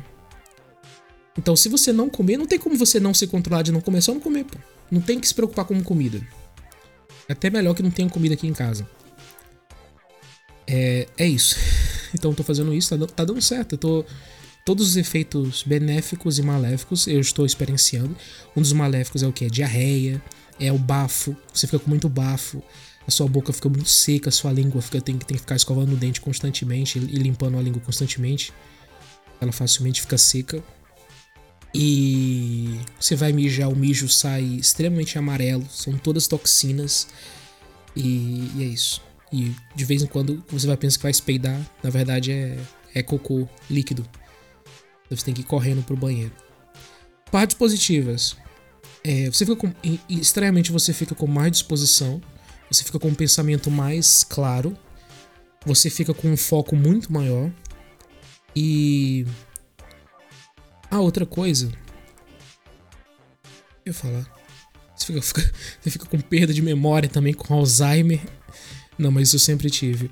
Então 1.38 1.55
se 1.55 1.69
você 1.69 1.93
não 1.93 2.10
comer, 2.10 2.36
não 2.36 2.45
tem 2.45 2.60
como 2.60 2.75
você 2.75 2.99
não 2.99 3.13
se 3.13 3.25
controlar 3.25 3.62
de 3.62 3.71
não 3.71 3.79
comer, 3.79 3.99
é 3.99 4.01
só 4.01 4.13
não 4.13 4.19
comer, 4.19 4.43
pô. 4.43 4.58
Não 4.91 4.99
tem 4.99 5.17
que 5.17 5.25
se 5.25 5.34
preocupar 5.34 5.63
com 5.63 5.82
comida. 5.82 6.21
É 7.29 7.32
até 7.32 7.49
melhor 7.49 7.73
que 7.73 7.82
não 7.82 7.89
tenha 7.89 8.10
comida 8.10 8.34
aqui 8.34 8.47
em 8.47 8.53
casa. 8.53 8.86
É, 10.67 11.08
é 11.17 11.25
isso. 11.25 11.55
Então 12.12 12.34
tô 12.34 12.41
fazendo 12.41 12.73
isso, 12.73 12.97
tá, 12.97 13.05
tá 13.05 13.23
dando 13.23 13.39
certo. 13.39 13.73
Eu 13.73 13.77
tô 13.77 14.05
todos 14.65 14.88
os 14.88 14.97
efeitos 14.97 15.62
benéficos 15.62 16.39
e 16.39 16.41
maléficos 16.41 17.05
eu 17.05 17.19
estou 17.19 17.45
experienciando. 17.45 18.17
Um 18.55 18.62
dos 18.62 18.73
maléficos 18.73 19.21
é 19.21 19.27
o 19.27 19.32
que? 19.32 19.45
É 19.45 19.47
diarreia, 19.47 20.19
é 20.60 20.71
o 20.71 20.77
bafo, 20.77 21.38
você 21.53 21.67
fica 21.67 21.79
com 21.79 21.88
muito 21.88 22.10
bafo, 22.10 22.63
a 23.10 23.12
sua 23.12 23.28
boca 23.28 23.52
fica 23.52 23.67
muito 23.67 23.89
seca, 23.89 24.30
a 24.30 24.32
sua 24.32 24.52
língua 24.52 24.82
fica, 24.82 25.02
tem, 25.02 25.17
tem 25.17 25.36
que 25.36 25.41
ficar 25.41 25.56
escovando 25.56 25.93
o 25.93 25.98
dente 25.98 26.22
constantemente 26.22 27.00
e 27.00 27.02
limpando 27.02 27.58
a 27.58 27.62
língua 27.62 27.82
constantemente. 27.82 28.54
Ela 29.41 29.52
facilmente 29.52 30.02
fica 30.02 30.17
seca. 30.17 30.63
E 31.74 32.80
você 33.00 33.15
vai 33.15 33.32
mijar, 33.32 33.69
o 33.69 33.76
mijo 33.76 34.08
sai 34.08 34.43
extremamente 34.43 35.17
amarelo, 35.17 35.67
são 35.69 35.98
todas 35.98 36.28
toxinas. 36.28 37.08
E, 37.95 38.52
e 38.56 38.63
é 38.63 38.65
isso. 38.65 39.02
E 39.34 39.56
de 39.76 39.86
vez 39.86 40.04
em 40.04 40.08
quando 40.08 40.43
você 40.48 40.67
vai 40.67 40.78
pensar 40.78 40.98
que 40.98 41.04
vai 41.04 41.12
espeidar, 41.12 41.60
na 41.84 41.89
verdade 41.89 42.32
é, 42.32 42.58
é 42.93 43.04
cocô 43.04 43.48
líquido. 43.69 44.06
Você 45.10 45.26
tem 45.26 45.34
que 45.34 45.41
ir 45.41 45.45
correndo 45.45 45.84
pro 45.84 45.98
banheiro. 45.98 46.32
Partes 47.32 47.58
positivas. 47.58 48.36
É, 49.04 49.26
você 49.26 49.45
fica 49.45 49.56
com. 49.56 49.74
Estranhamente, 50.08 50.72
você 50.72 50.93
fica 50.93 51.15
com 51.15 51.26
mais 51.26 51.52
disposição. 51.52 52.22
Você 52.69 52.84
fica 52.84 52.99
com 52.99 53.08
um 53.08 53.15
pensamento 53.15 53.71
mais 53.71 54.23
claro. 54.23 54.77
Você 55.65 55.89
fica 55.89 56.13
com 56.13 56.29
um 56.29 56.38
foco 56.38 56.75
muito 56.75 57.12
maior. 57.12 57.51
E. 58.55 59.25
A 60.89 60.99
outra 60.99 61.25
coisa. 61.25 61.71
Eu 63.86 63.93
falar. 63.93 64.25
Você 64.95 65.05
fica, 65.05 65.21
fica, 65.21 65.53
você 65.82 65.89
fica 65.89 66.05
com 66.05 66.19
perda 66.19 66.53
de 66.53 66.62
memória 66.62 67.10
também, 67.10 67.34
com 67.34 67.53
Alzheimer. 67.53 68.21
Não, 68.97 69.12
mas 69.12 69.29
isso 69.29 69.38
eu 69.38 69.39
sempre 69.39 69.69
tive. 69.69 70.12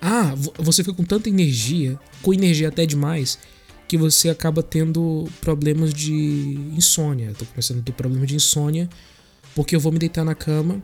Ah, 0.00 0.34
você 0.58 0.84
fica 0.84 0.94
com 0.94 1.04
tanta 1.04 1.28
energia, 1.28 1.98
com 2.22 2.32
energia 2.32 2.68
até 2.68 2.86
demais, 2.86 3.38
que 3.88 3.96
você 3.96 4.28
acaba 4.28 4.62
tendo 4.62 5.28
problemas 5.40 5.92
de 5.92 6.12
insônia. 6.76 7.28
Eu 7.28 7.34
tô 7.34 7.44
começando 7.46 7.80
a 7.80 7.82
ter 7.82 7.92
problema 7.92 8.26
de 8.26 8.36
insônia 8.36 8.88
porque 9.54 9.74
eu 9.74 9.80
vou 9.80 9.90
me 9.90 9.98
deitar 9.98 10.24
na 10.24 10.34
cama. 10.34 10.82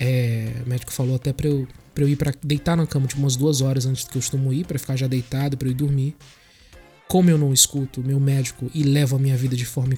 É, 0.00 0.62
o 0.64 0.68
médico 0.68 0.90
falou 0.92 1.14
até 1.14 1.32
pra 1.32 1.46
eu, 1.46 1.68
pra 1.94 2.02
eu 2.02 2.08
ir 2.08 2.16
para 2.16 2.32
deitar 2.42 2.76
na 2.76 2.86
cama 2.86 3.06
tipo 3.06 3.20
umas 3.20 3.36
duas 3.36 3.60
horas 3.60 3.84
antes 3.84 4.04
do 4.04 4.10
que 4.10 4.16
eu 4.16 4.22
costumo 4.22 4.52
ir, 4.52 4.64
para 4.64 4.78
ficar 4.78 4.96
já 4.96 5.06
deitado, 5.06 5.56
para 5.56 5.68
eu 5.68 5.72
ir 5.72 5.74
dormir. 5.74 6.16
Como 7.06 7.28
eu 7.28 7.36
não 7.36 7.52
escuto 7.52 8.02
meu 8.02 8.18
médico 8.18 8.70
e 8.74 8.82
levo 8.82 9.16
a 9.16 9.18
minha 9.18 9.36
vida 9.36 9.54
de 9.54 9.66
forma 9.66 9.94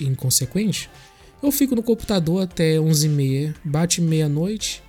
inconsequente, 0.00 0.88
eu 1.42 1.52
fico 1.52 1.74
no 1.74 1.82
computador 1.82 2.42
até 2.42 2.76
11h30, 2.76 3.54
bate 3.64 4.00
meia-noite, 4.00 4.82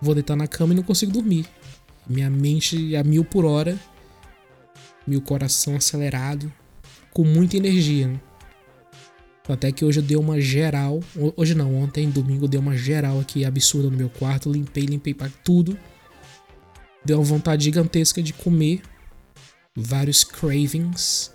vou 0.00 0.14
deitar 0.14 0.34
na 0.34 0.48
cama 0.48 0.72
e 0.72 0.76
não 0.76 0.82
consigo 0.82 1.12
dormir. 1.12 1.46
Minha 2.08 2.28
mente 2.28 2.96
a 2.96 3.04
mil 3.04 3.24
por 3.24 3.44
hora 3.44 3.78
meu 5.06 5.20
coração 5.20 5.76
acelerado, 5.76 6.52
com 7.12 7.24
muita 7.24 7.56
energia. 7.56 8.08
Né? 8.08 8.20
Até 9.48 9.70
que 9.70 9.84
hoje 9.84 10.00
eu 10.00 10.02
dei 10.02 10.16
uma 10.16 10.40
geral. 10.40 11.00
Hoje 11.36 11.54
não, 11.54 11.74
ontem, 11.76 12.08
domingo, 12.08 12.44
eu 12.44 12.48
dei 12.48 12.58
uma 12.58 12.76
geral 12.76 13.20
aqui 13.20 13.44
absurda 13.44 13.90
no 13.90 13.96
meu 13.96 14.08
quarto. 14.08 14.50
Limpei, 14.50 14.86
limpei 14.86 15.12
para 15.12 15.30
tudo. 15.44 15.78
Deu 17.04 17.18
uma 17.18 17.24
vontade 17.24 17.64
gigantesca 17.64 18.22
de 18.22 18.32
comer. 18.32 18.80
Vários 19.76 20.24
cravings. 20.24 21.30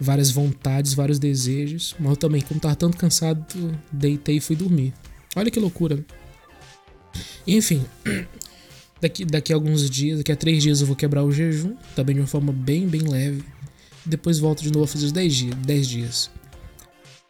Várias 0.00 0.30
vontades, 0.30 0.92
vários 0.92 1.18
desejos. 1.18 1.94
Mas 2.00 2.10
eu 2.10 2.16
também, 2.16 2.40
como 2.40 2.58
tava 2.58 2.74
tanto 2.74 2.96
cansado, 2.96 3.44
deitei 3.92 4.36
e 4.36 4.40
fui 4.40 4.56
dormir. 4.56 4.92
Olha 5.36 5.50
que 5.50 5.60
loucura. 5.60 6.04
Enfim, 7.46 7.84
Daqui, 9.00 9.24
daqui 9.24 9.52
a 9.52 9.56
alguns 9.56 9.88
dias, 9.88 10.18
daqui 10.18 10.30
a 10.30 10.36
três 10.36 10.62
dias 10.62 10.82
eu 10.82 10.86
vou 10.86 10.94
quebrar 10.94 11.24
o 11.24 11.32
jejum, 11.32 11.74
também 11.96 12.14
de 12.14 12.20
uma 12.20 12.26
forma 12.26 12.52
bem, 12.52 12.86
bem 12.86 13.00
leve. 13.00 13.42
Depois 14.04 14.38
volto 14.38 14.62
de 14.62 14.70
novo 14.70 14.84
a 14.84 14.88
fazer 14.88 15.06
os 15.06 15.12
10 15.12 15.34
dias. 15.34 15.54
10 15.54 15.88
dias. 15.88 16.30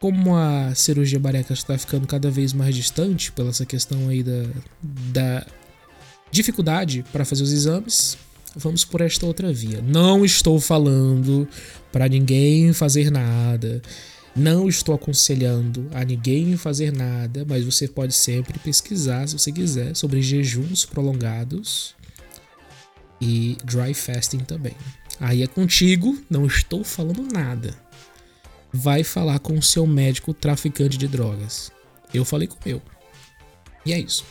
Como 0.00 0.34
a 0.34 0.74
cirurgia 0.74 1.20
bariátrica 1.20 1.52
está 1.52 1.76
ficando 1.76 2.06
cada 2.06 2.30
vez 2.30 2.54
mais 2.54 2.74
distante 2.74 3.30
pela 3.30 3.50
essa 3.50 3.66
questão 3.66 4.08
aí 4.08 4.22
da, 4.22 4.46
da 5.12 5.46
dificuldade 6.30 7.04
para 7.12 7.22
fazer 7.22 7.42
os 7.42 7.52
exames, 7.52 8.16
vamos 8.56 8.82
por 8.82 9.02
esta 9.02 9.26
outra 9.26 9.52
via. 9.52 9.82
Não 9.82 10.24
estou 10.24 10.58
falando 10.58 11.46
para 11.92 12.08
ninguém 12.08 12.72
fazer 12.72 13.10
nada. 13.10 13.82
Não 14.34 14.70
estou 14.70 14.94
aconselhando 14.94 15.86
a 15.92 16.02
ninguém 16.02 16.56
fazer 16.56 16.92
nada, 16.92 17.44
mas 17.46 17.62
você 17.62 17.86
pode 17.86 18.14
sempre 18.14 18.58
pesquisar, 18.58 19.28
se 19.28 19.38
você 19.38 19.52
quiser, 19.52 19.94
sobre 19.94 20.22
jejuns 20.22 20.86
prolongados 20.86 21.94
e 23.20 23.58
dry 23.64 23.92
fasting 23.92 24.38
também. 24.38 24.74
Aí 25.20 25.42
é 25.42 25.46
contigo, 25.46 26.16
não 26.30 26.46
estou 26.46 26.82
falando 26.84 27.22
nada. 27.30 27.74
Vai 28.72 29.02
falar 29.02 29.38
com 29.38 29.58
o 29.58 29.62
seu 29.62 29.86
médico 29.86 30.32
traficante 30.32 30.96
de 30.96 31.08
drogas. 31.08 31.72
Eu 32.12 32.24
falei 32.24 32.46
com 32.46 32.56
o 32.56 32.58
meu. 32.64 32.82
E 33.84 33.92
é 33.92 33.98
isso. 33.98 34.24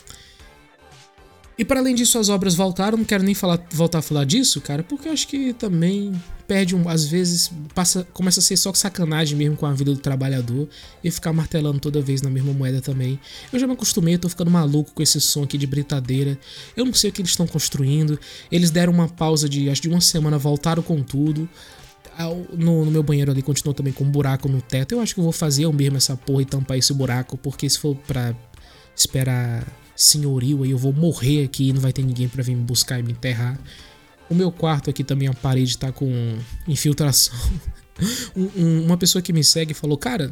E 1.60 1.66
para 1.66 1.82
além 1.82 1.94
disso, 1.94 2.18
as 2.18 2.30
obras 2.30 2.56
voltaram. 2.56 2.98
Não 2.98 3.04
quero 3.04 3.22
nem 3.22 3.36
falar, 3.36 3.60
voltar 3.72 4.00
a 4.00 4.02
falar 4.02 4.24
disso, 4.24 4.62
cara, 4.62 4.82
porque 4.82 5.10
eu 5.10 5.12
acho 5.12 5.28
que 5.28 5.52
também 5.52 6.14
perde 6.48 6.74
um, 6.74 6.88
às 6.88 7.06
vezes 7.06 7.52
passa, 7.76 8.08
começa 8.14 8.40
a 8.40 8.44
ser 8.44 8.56
só 8.56 8.74
sacanagem 8.74 9.38
mesmo 9.38 9.58
com 9.58 9.66
a 9.66 9.74
vida 9.74 9.94
do 9.94 10.00
trabalhador 10.00 10.68
e 11.04 11.12
ficar 11.12 11.34
martelando 11.34 11.80
toda 11.80 12.02
vez 12.02 12.22
na 12.22 12.30
mesma 12.30 12.54
moeda 12.54 12.82
também. 12.82 13.20
Eu 13.52 13.60
já 13.60 13.68
me 13.68 13.74
acostumei, 13.74 14.16
eu 14.16 14.20
tô 14.20 14.30
ficando 14.30 14.50
maluco 14.50 14.94
com 14.94 15.04
esse 15.04 15.20
som 15.20 15.44
aqui 15.44 15.58
de 15.58 15.68
britadeira. 15.68 16.40
Eu 16.78 16.86
não 16.86 16.94
sei 16.94 17.10
o 17.10 17.14
que 17.14 17.22
eles 17.22 17.32
estão 17.32 17.46
construindo. 17.46 18.18
Eles 18.50 18.72
deram 18.72 18.94
uma 18.94 19.10
pausa 19.10 19.50
de 19.50 19.70
acho 19.70 19.82
de 19.82 19.90
uma 19.90 20.00
semana, 20.00 20.38
voltaram 20.38 20.82
com 20.82 21.04
tudo. 21.04 21.48
No, 22.58 22.84
no, 22.84 22.92
meu 22.92 23.02
banheiro 23.02 23.32
ali 23.32 23.42
continuou 23.42 23.74
também 23.74 23.94
com 23.94 24.04
um 24.04 24.12
buraco 24.12 24.50
no 24.50 24.62
teto. 24.62 24.94
Eu 24.94 25.00
acho 25.00 25.14
que 25.14 25.20
eu 25.20 25.24
vou 25.24 25.32
fazer 25.32 25.64
eu 25.64 25.74
mesmo 25.74 25.98
essa 25.98 26.18
porra 26.18 26.42
e 26.42 26.46
tampar 26.46 26.78
esse 26.78 26.94
buraco, 26.94 27.38
porque 27.38 27.70
se 27.70 27.80
for 27.80 27.96
pra 27.96 28.36
esperar 28.96 29.66
senhorio 29.96 30.64
aí, 30.64 30.72
eu 30.72 30.78
vou 30.78 30.92
morrer 30.92 31.44
aqui 31.46 31.70
e 31.70 31.74
não 31.74 31.82
vai 31.82 31.94
ter 31.94 32.04
ninguém 32.04 32.28
para 32.28 32.44
vir 32.44 32.56
me 32.56 32.64
buscar 32.64 33.00
e 33.00 33.04
me 33.04 33.14
enterrar. 33.14 33.58
O 34.30 34.36
meu 34.36 34.52
quarto 34.52 34.90
aqui 34.90 35.04
também, 35.04 35.28
a 35.28 35.34
parede 35.34 35.78
tá 35.78 35.92
com 35.92 36.38
infiltração. 36.68 37.36
um, 38.36 38.50
um, 38.56 38.86
uma 38.86 38.98
pessoa 38.98 39.22
que 39.22 39.34
me 39.34 39.44
segue 39.44 39.74
falou, 39.74 39.98
cara, 39.98 40.32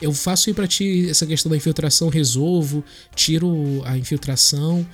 eu 0.00 0.12
faço 0.12 0.48
aí 0.48 0.54
pra 0.54 0.66
ti 0.66 1.08
essa 1.10 1.26
questão 1.26 1.50
da 1.50 1.56
infiltração, 1.56 2.08
resolvo, 2.08 2.82
tiro 3.14 3.82
a 3.84 3.98
infiltração, 3.98 4.86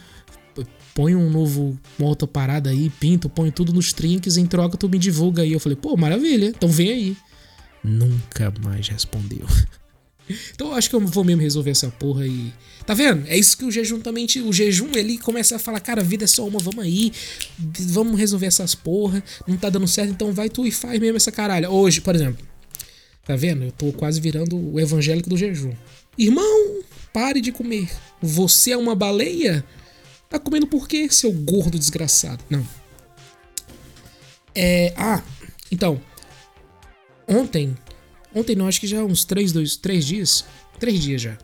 põe 0.97 1.15
um 1.15 1.29
novo, 1.29 1.79
uma 1.99 2.09
outra 2.09 2.27
parada 2.27 2.71
aí, 2.71 2.89
pinto, 2.89 3.29
põe 3.29 3.51
tudo 3.51 3.71
nos 3.71 3.93
trinks, 3.93 4.39
em 4.39 4.47
troca 4.47 4.79
tu 4.79 4.89
me 4.89 4.99
divulga 4.99 5.43
aí. 5.43 5.53
Eu 5.53 5.61
falei, 5.61 5.77
pô, 5.77 5.95
maravilha, 5.95 6.47
então 6.47 6.71
vem 6.71 6.91
aí. 6.91 7.17
Nunca 7.85 8.53
mais 8.65 8.89
respondeu. 8.89 9.47
Então 10.53 10.67
eu 10.67 10.75
acho 10.75 10.91
que 10.91 10.97
eu 10.97 11.01
vou 11.01 11.23
mesmo 11.23 11.41
resolver 11.41 11.71
essa 11.71 11.89
porra 11.89 12.27
e. 12.27 12.53
Tá 12.85 12.95
vendo? 12.95 13.29
É 13.29 13.39
isso 13.39 13.57
que 13.57 13.65
o 13.65 13.71
jejum 13.71 14.01
também. 14.01 14.27
O 14.45 14.53
jejum 14.53 14.91
ele 14.97 15.19
começa 15.19 15.55
a 15.55 15.59
falar, 15.61 15.79
cara, 15.79 16.01
a 16.01 16.05
vida 16.05 16.25
é 16.25 16.27
só 16.27 16.45
uma, 16.45 16.59
vamos 16.59 16.85
aí. 16.85 17.13
Vamos 17.57 18.19
resolver 18.19 18.47
essas 18.47 18.75
porra. 18.75 19.23
Não 19.47 19.57
tá 19.57 19.71
dando 19.71 19.87
certo, 19.87 20.11
então 20.11 20.33
vai 20.33 20.49
tu 20.49 20.67
e 20.67 20.73
faz 20.73 20.99
mesmo 20.99 21.17
essa 21.17 21.31
caralho. 21.31 21.71
Hoje, 21.71 22.01
por 22.01 22.13
exemplo. 22.13 22.45
Tá 23.25 23.37
vendo? 23.37 23.63
Eu 23.63 23.71
tô 23.71 23.93
quase 23.93 24.21
virando 24.21 24.57
o 24.57 24.81
evangélico 24.81 25.31
do 25.31 25.37
jejum. 25.37 25.73
Irmão, 26.19 26.81
pare 27.13 27.41
de 27.41 27.53
comer. 27.53 27.89
Você 28.21 28.73
é 28.73 28.77
uma 28.77 28.97
baleia? 28.97 29.65
Tá 30.29 30.39
comendo 30.39 30.67
por 30.67 30.89
quê, 30.89 31.09
seu 31.11 31.33
gordo 31.33 31.79
desgraçado? 31.79 32.43
Não. 32.51 32.67
É. 34.55 34.93
Ah, 34.97 35.23
então. 35.71 36.01
Ontem. 37.29 37.77
Ontem 38.35 38.57
não, 38.57 38.67
acho 38.67 38.81
que 38.81 38.87
já 38.87 39.03
uns 39.03 39.25
3, 39.25 39.53
2, 39.53 39.77
3 39.77 40.05
dias. 40.05 40.45
3 40.79 41.01
dias 41.01 41.23
já. 41.23 41.39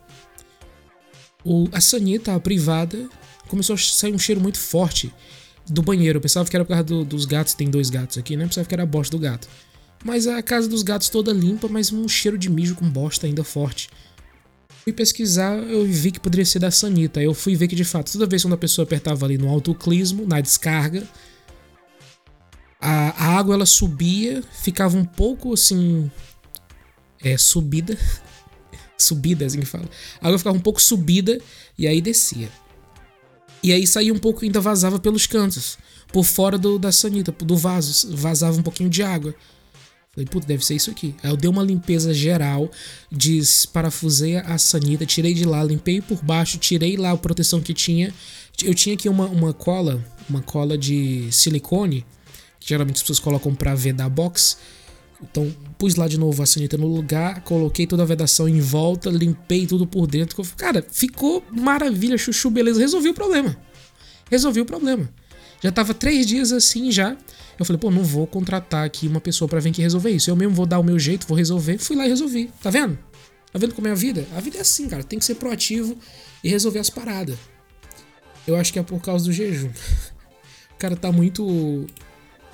O, 1.43 1.67
a 1.71 1.81
sanita, 1.81 2.35
a 2.35 2.39
privada, 2.39 3.09
começou 3.47 3.73
a 3.75 3.77
sair 3.77 4.13
um 4.13 4.19
cheiro 4.19 4.39
muito 4.39 4.59
forte 4.59 5.13
do 5.67 5.81
banheiro. 5.81 6.17
Eu 6.17 6.21
pensava 6.21 6.49
que 6.49 6.55
era 6.55 6.63
por 6.63 6.69
causa 6.69 6.83
do, 6.83 7.03
dos 7.03 7.25
gatos, 7.25 7.53
tem 7.53 7.69
dois 7.69 7.89
gatos 7.89 8.17
aqui, 8.17 8.35
né? 8.35 8.43
Eu 8.43 8.47
pensava 8.49 8.67
que 8.67 8.75
era 8.75 8.83
a 8.83 8.85
bosta 8.87 9.15
do 9.15 9.21
gato. 9.21 9.47
Mas 10.03 10.27
a 10.27 10.41
casa 10.41 10.67
dos 10.67 10.83
gatos 10.83 11.09
toda 11.09 11.31
limpa, 11.31 11.67
mas 11.67 11.91
um 11.91 12.07
cheiro 12.07 12.37
de 12.37 12.49
mijo 12.49 12.75
com 12.75 12.89
bosta 12.89 13.25
ainda 13.25 13.43
forte. 13.43 13.89
Fui 14.83 14.91
pesquisar, 14.91 15.55
eu 15.59 15.85
vi 15.85 16.11
que 16.11 16.19
poderia 16.19 16.45
ser 16.45 16.59
da 16.59 16.69
sanita. 16.69 17.21
Eu 17.21 17.33
fui 17.33 17.55
ver 17.55 17.69
que 17.69 17.75
de 17.75 17.85
fato, 17.85 18.11
toda 18.11 18.25
vez 18.25 18.41
que 18.41 18.47
uma 18.47 18.57
pessoa 18.57 18.83
apertava 18.83 19.25
ali 19.25 19.37
no 19.37 19.47
autoclismo, 19.47 20.25
na 20.27 20.41
descarga, 20.41 21.07
a, 22.81 23.11
a 23.11 23.37
água 23.37 23.55
ela 23.55 23.65
subia, 23.65 24.43
ficava 24.61 24.97
um 24.97 25.05
pouco 25.05 25.53
assim. 25.53 26.11
É, 27.23 27.37
subida. 27.37 27.97
subida, 28.97 29.45
assim 29.45 29.61
que 29.61 29.65
fala. 29.65 29.85
A 30.19 30.27
água 30.27 30.37
ficava 30.37 30.57
um 30.57 30.61
pouco 30.61 30.81
subida 30.81 31.39
e 31.77 31.87
aí 31.87 32.01
descia. 32.01 32.49
E 33.63 33.71
aí 33.71 33.87
saía 33.87 34.13
um 34.13 34.19
pouco, 34.19 34.43
ainda 34.43 34.59
vazava 34.59 34.99
pelos 34.99 35.25
cantos. 35.25 35.77
Por 36.11 36.25
fora 36.25 36.57
do, 36.57 36.77
da 36.77 36.91
sanita, 36.91 37.31
do 37.31 37.55
vaso. 37.55 38.13
Vazava 38.17 38.57
um 38.57 38.63
pouquinho 38.63 38.89
de 38.89 39.01
água. 39.01 39.33
Falei, 40.13 40.27
puta, 40.27 40.45
deve 40.45 40.63
ser 40.63 40.75
isso 40.75 40.91
aqui. 40.91 41.15
Aí 41.23 41.31
eu 41.31 41.35
dei 41.35 41.49
uma 41.49 41.63
limpeza 41.63 42.13
geral, 42.13 42.69
desparafusei 43.11 44.37
a 44.37 44.59
sanita, 44.59 45.07
tirei 45.07 45.33
de 45.33 45.43
lá, 45.43 45.63
limpei 45.63 46.01
por 46.01 46.23
baixo, 46.23 46.59
tirei 46.59 46.95
lá 46.95 47.11
a 47.11 47.17
proteção 47.17 47.59
que 47.59 47.73
tinha. 47.73 48.13
Eu 48.63 48.75
tinha 48.75 48.93
aqui 48.93 49.09
uma, 49.09 49.25
uma 49.25 49.53
cola, 49.53 50.05
uma 50.29 50.41
cola 50.41 50.77
de 50.77 51.27
silicone, 51.31 52.05
que 52.59 52.69
geralmente 52.69 52.97
as 52.97 53.01
pessoas 53.01 53.17
colocam 53.17 53.55
pra 53.55 53.73
vedar 53.73 54.07
box. 54.07 54.57
Então, 55.19 55.51
pus 55.79 55.95
lá 55.95 56.07
de 56.07 56.19
novo 56.19 56.43
a 56.43 56.45
sanita 56.45 56.77
no 56.77 56.85
lugar, 56.85 57.41
coloquei 57.41 57.87
toda 57.87 58.03
a 58.03 58.05
vedação 58.05 58.47
em 58.47 58.59
volta, 58.59 59.09
limpei 59.09 59.65
tudo 59.65 59.87
por 59.87 60.05
dentro. 60.05 60.43
Cara, 60.55 60.85
ficou 60.91 61.43
maravilha, 61.49 62.19
chuchu, 62.19 62.51
beleza. 62.51 62.79
Resolvi 62.79 63.09
o 63.09 63.13
problema. 63.15 63.57
Resolvi 64.29 64.61
o 64.61 64.65
problema. 64.65 65.09
Já 65.63 65.71
tava 65.71 65.93
três 65.93 66.27
dias 66.27 66.51
assim 66.51 66.91
já. 66.91 67.15
Eu 67.57 67.63
falei, 67.63 67.79
pô, 67.79 67.89
não 67.89 68.03
vou 68.03 68.27
contratar 68.27 68.85
aqui 68.85 69.07
uma 69.07 69.21
pessoa 69.21 69.47
para 69.47 69.61
vir 69.61 69.69
aqui 69.69 69.81
resolver 69.81 70.09
isso. 70.09 70.29
Eu 70.29 70.35
mesmo 70.35 70.53
vou 70.53 70.65
dar 70.65 70.77
o 70.77 70.83
meu 70.83 70.99
jeito, 70.99 71.25
vou 71.25 71.37
resolver. 71.37 71.77
Fui 71.77 71.95
lá 71.95 72.05
e 72.05 72.09
resolvi. 72.09 72.51
Tá 72.61 72.69
vendo? 72.69 72.99
Tá 73.49 73.57
vendo 73.57 73.73
como 73.73 73.87
é 73.87 73.91
a 73.91 73.95
vida? 73.95 74.27
A 74.35 74.41
vida 74.41 74.57
é 74.57 74.61
assim, 74.61 74.89
cara. 74.89 75.05
Tem 75.05 75.17
que 75.17 75.23
ser 75.23 75.35
proativo 75.35 75.97
e 76.43 76.49
resolver 76.49 76.79
as 76.79 76.89
paradas. 76.89 77.37
Eu 78.45 78.57
acho 78.57 78.73
que 78.73 78.79
é 78.79 78.83
por 78.83 78.99
causa 79.01 79.25
do 79.25 79.31
jejum. 79.31 79.69
O 80.73 80.77
cara 80.83 80.97
tá 80.97 81.13
muito. 81.13 81.87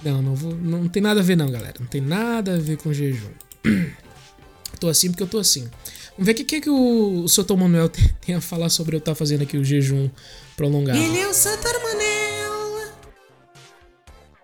Não, 0.03 0.21
não 0.21 0.35
vou. 0.35 0.53
Não 0.53 0.87
tem 0.87 1.01
nada 1.01 1.19
a 1.19 1.23
ver, 1.23 1.35
não, 1.35 1.49
galera. 1.49 1.73
Não 1.79 1.87
tem 1.87 1.99
nada 1.99 2.53
a 2.53 2.57
ver 2.59 2.77
com 2.77 2.93
jejum. 2.93 3.31
tô 4.79 4.87
assim 4.87 5.09
porque 5.09 5.23
eu 5.23 5.27
tô 5.27 5.39
assim. 5.39 5.67
Vamos 6.11 6.27
ver 6.27 6.33
o 6.33 6.35
que, 6.35 6.43
que, 6.43 6.55
é 6.57 6.61
que 6.61 6.69
o, 6.69 7.23
o 7.23 7.27
Soto 7.27 7.57
Manuel 7.57 7.89
tem 8.23 8.35
a 8.35 8.41
falar 8.41 8.69
sobre 8.69 8.95
eu 8.95 8.99
estar 8.99 9.13
tá 9.13 9.15
fazendo 9.15 9.41
aqui 9.41 9.57
o 9.57 9.63
jejum 9.63 10.11
prolongado. 10.55 10.99
Ele 10.99 11.17
é 11.17 11.27
o 11.27 11.33
Soto. 11.33 11.69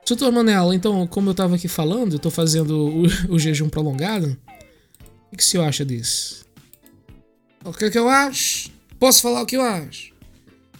Doutor 0.07 0.31
Manela, 0.31 0.75
então, 0.75 1.07
como 1.07 1.31
eu 1.31 1.33
tava 1.33 1.55
aqui 1.55 1.67
falando, 1.67 2.13
eu 2.13 2.19
tô 2.19 2.29
fazendo 2.29 2.87
o, 3.29 3.33
o 3.33 3.39
jejum 3.39 3.67
prolongado. 3.67 4.37
O 5.31 5.37
que, 5.37 5.43
o 5.43 5.45
senhor 5.45 5.63
acha 5.63 5.83
disso? 5.83 6.45
O 7.63 7.73
que 7.73 7.85
é 7.85 7.89
que 7.89 7.97
eu 7.97 8.07
acho? 8.07 8.69
Posso 8.99 9.21
falar 9.21 9.41
o 9.41 9.45
que 9.45 9.57
eu 9.57 9.61
acho? 9.61 10.13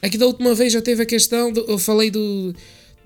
É 0.02 0.10
que 0.10 0.18
da 0.18 0.28
última 0.28 0.54
vez 0.54 0.72
já 0.72 0.82
teve 0.82 1.02
a 1.02 1.06
questão, 1.06 1.52
do, 1.52 1.62
eu 1.62 1.80
falei 1.80 2.12
do, 2.12 2.54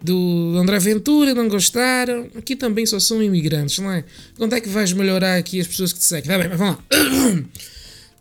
do 0.02 0.56
André 0.58 0.78
Ventura, 0.80 1.34
não 1.34 1.48
gostaram. 1.48 2.28
Aqui 2.36 2.56
também 2.56 2.86
só 2.86 3.00
são 3.00 3.24
imigrantes, 3.24 3.80
não 3.80 3.90
é? 3.90 4.04
Quando 4.38 4.54
é 4.54 4.60
que 4.60 4.68
vais 4.68 4.92
melhorar 4.92 5.38
aqui 5.38 5.62
as 5.62 5.68
pessoas 5.68 5.94
que 5.94 6.00
te 6.00 6.06
seguem? 6.06 6.30
Tá 6.30 6.38
bem, 6.38 6.50
mas 6.50 6.58
vamos 6.58 6.76
lá. 6.76 6.84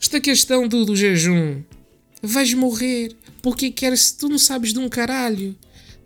Esta 0.01 0.21
questão 0.21 0.69
do, 0.69 0.85
do 0.85 0.95
jejum. 0.95 1.61
Vais 2.23 2.55
morrer. 2.55 3.17
Porque 3.43 3.71
queres, 3.71 4.13
tu 4.13 4.29
não 4.29 4.39
sabes 4.39 4.73
de 4.73 4.79
um 4.79 4.89
caralho. 4.89 5.57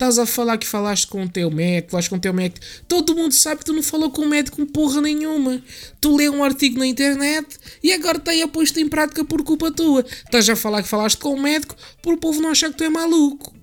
Estás 0.02 0.18
a 0.18 0.26
falar 0.26 0.58
que 0.58 0.66
falaste 0.66 1.06
com 1.06 1.22
o 1.22 1.28
teu 1.28 1.48
médico, 1.48 1.92
falaste 1.92 2.10
com 2.10 2.16
o 2.16 2.18
teu 2.18 2.34
médico. 2.34 2.66
Todo 2.88 3.14
mundo 3.14 3.32
sabe 3.32 3.60
que 3.60 3.66
tu 3.66 3.72
não 3.72 3.84
falou 3.84 4.10
com 4.10 4.22
o 4.22 4.28
médico 4.28 4.66
porra 4.66 5.00
nenhuma. 5.00 5.62
Tu 6.00 6.16
lê 6.16 6.28
um 6.28 6.42
artigo 6.42 6.76
na 6.76 6.86
internet 6.88 7.56
e 7.80 7.92
agora 7.92 8.18
está 8.18 8.32
aí 8.32 8.42
a 8.42 8.48
posto 8.48 8.80
em 8.80 8.88
prática 8.88 9.24
por 9.24 9.44
culpa 9.44 9.70
tua. 9.70 10.04
Estás 10.04 10.48
a 10.48 10.56
falar 10.56 10.82
que 10.82 10.88
falaste 10.88 11.18
com 11.18 11.32
o 11.32 11.40
médico 11.40 11.76
por 12.02 12.14
o 12.14 12.16
povo 12.16 12.40
não 12.40 12.50
achar 12.50 12.70
que 12.70 12.78
tu 12.78 12.82
é 12.82 12.88
maluco. 12.88 13.54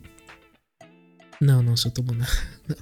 Não, 1.42 1.62
não, 1.62 1.76
sou 1.76 1.92
tomando. 1.92 2.26
Não. 2.70 2.78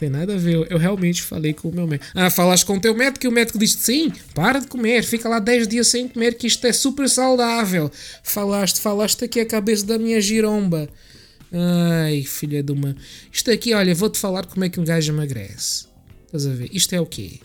Tem 0.00 0.08
nada 0.08 0.34
a 0.34 0.36
ver. 0.36 0.66
Eu 0.68 0.78
realmente 0.78 1.22
falei 1.22 1.52
com 1.52 1.68
o 1.68 1.72
meu 1.72 1.86
médico. 1.86 2.10
Ah, 2.12 2.28
falaste 2.28 2.64
com 2.64 2.76
o 2.76 2.80
teu 2.80 2.92
médico 2.96 3.24
e 3.24 3.28
o 3.28 3.32
médico 3.32 3.56
disse 3.56 3.78
sim, 3.78 4.12
para 4.34 4.58
de 4.58 4.66
comer, 4.66 5.04
fica 5.04 5.28
lá 5.28 5.38
10 5.38 5.68
dias 5.68 5.86
sem 5.86 6.08
comer, 6.08 6.34
que 6.34 6.48
isto 6.48 6.66
é 6.66 6.72
super 6.72 7.08
saudável. 7.08 7.88
Falaste, 8.24 8.80
falaste 8.80 9.24
aqui 9.24 9.38
a 9.38 9.46
cabeça 9.46 9.86
da 9.86 9.96
minha 9.96 10.20
giromba. 10.20 10.88
Ai, 11.52 12.22
filha 12.22 12.62
de 12.62 12.72
uma. 12.72 12.96
Isto 13.32 13.50
aqui, 13.50 13.74
olha, 13.74 13.94
vou-te 13.94 14.18
falar 14.18 14.46
como 14.46 14.64
é 14.64 14.68
que 14.68 14.78
um 14.78 14.84
gajo 14.84 15.12
emagrece. 15.12 15.86
Estás 16.26 16.46
a 16.46 16.50
ver? 16.50 16.70
Isto 16.72 16.94
é 16.94 17.00
o 17.00 17.06
quê? 17.06 17.40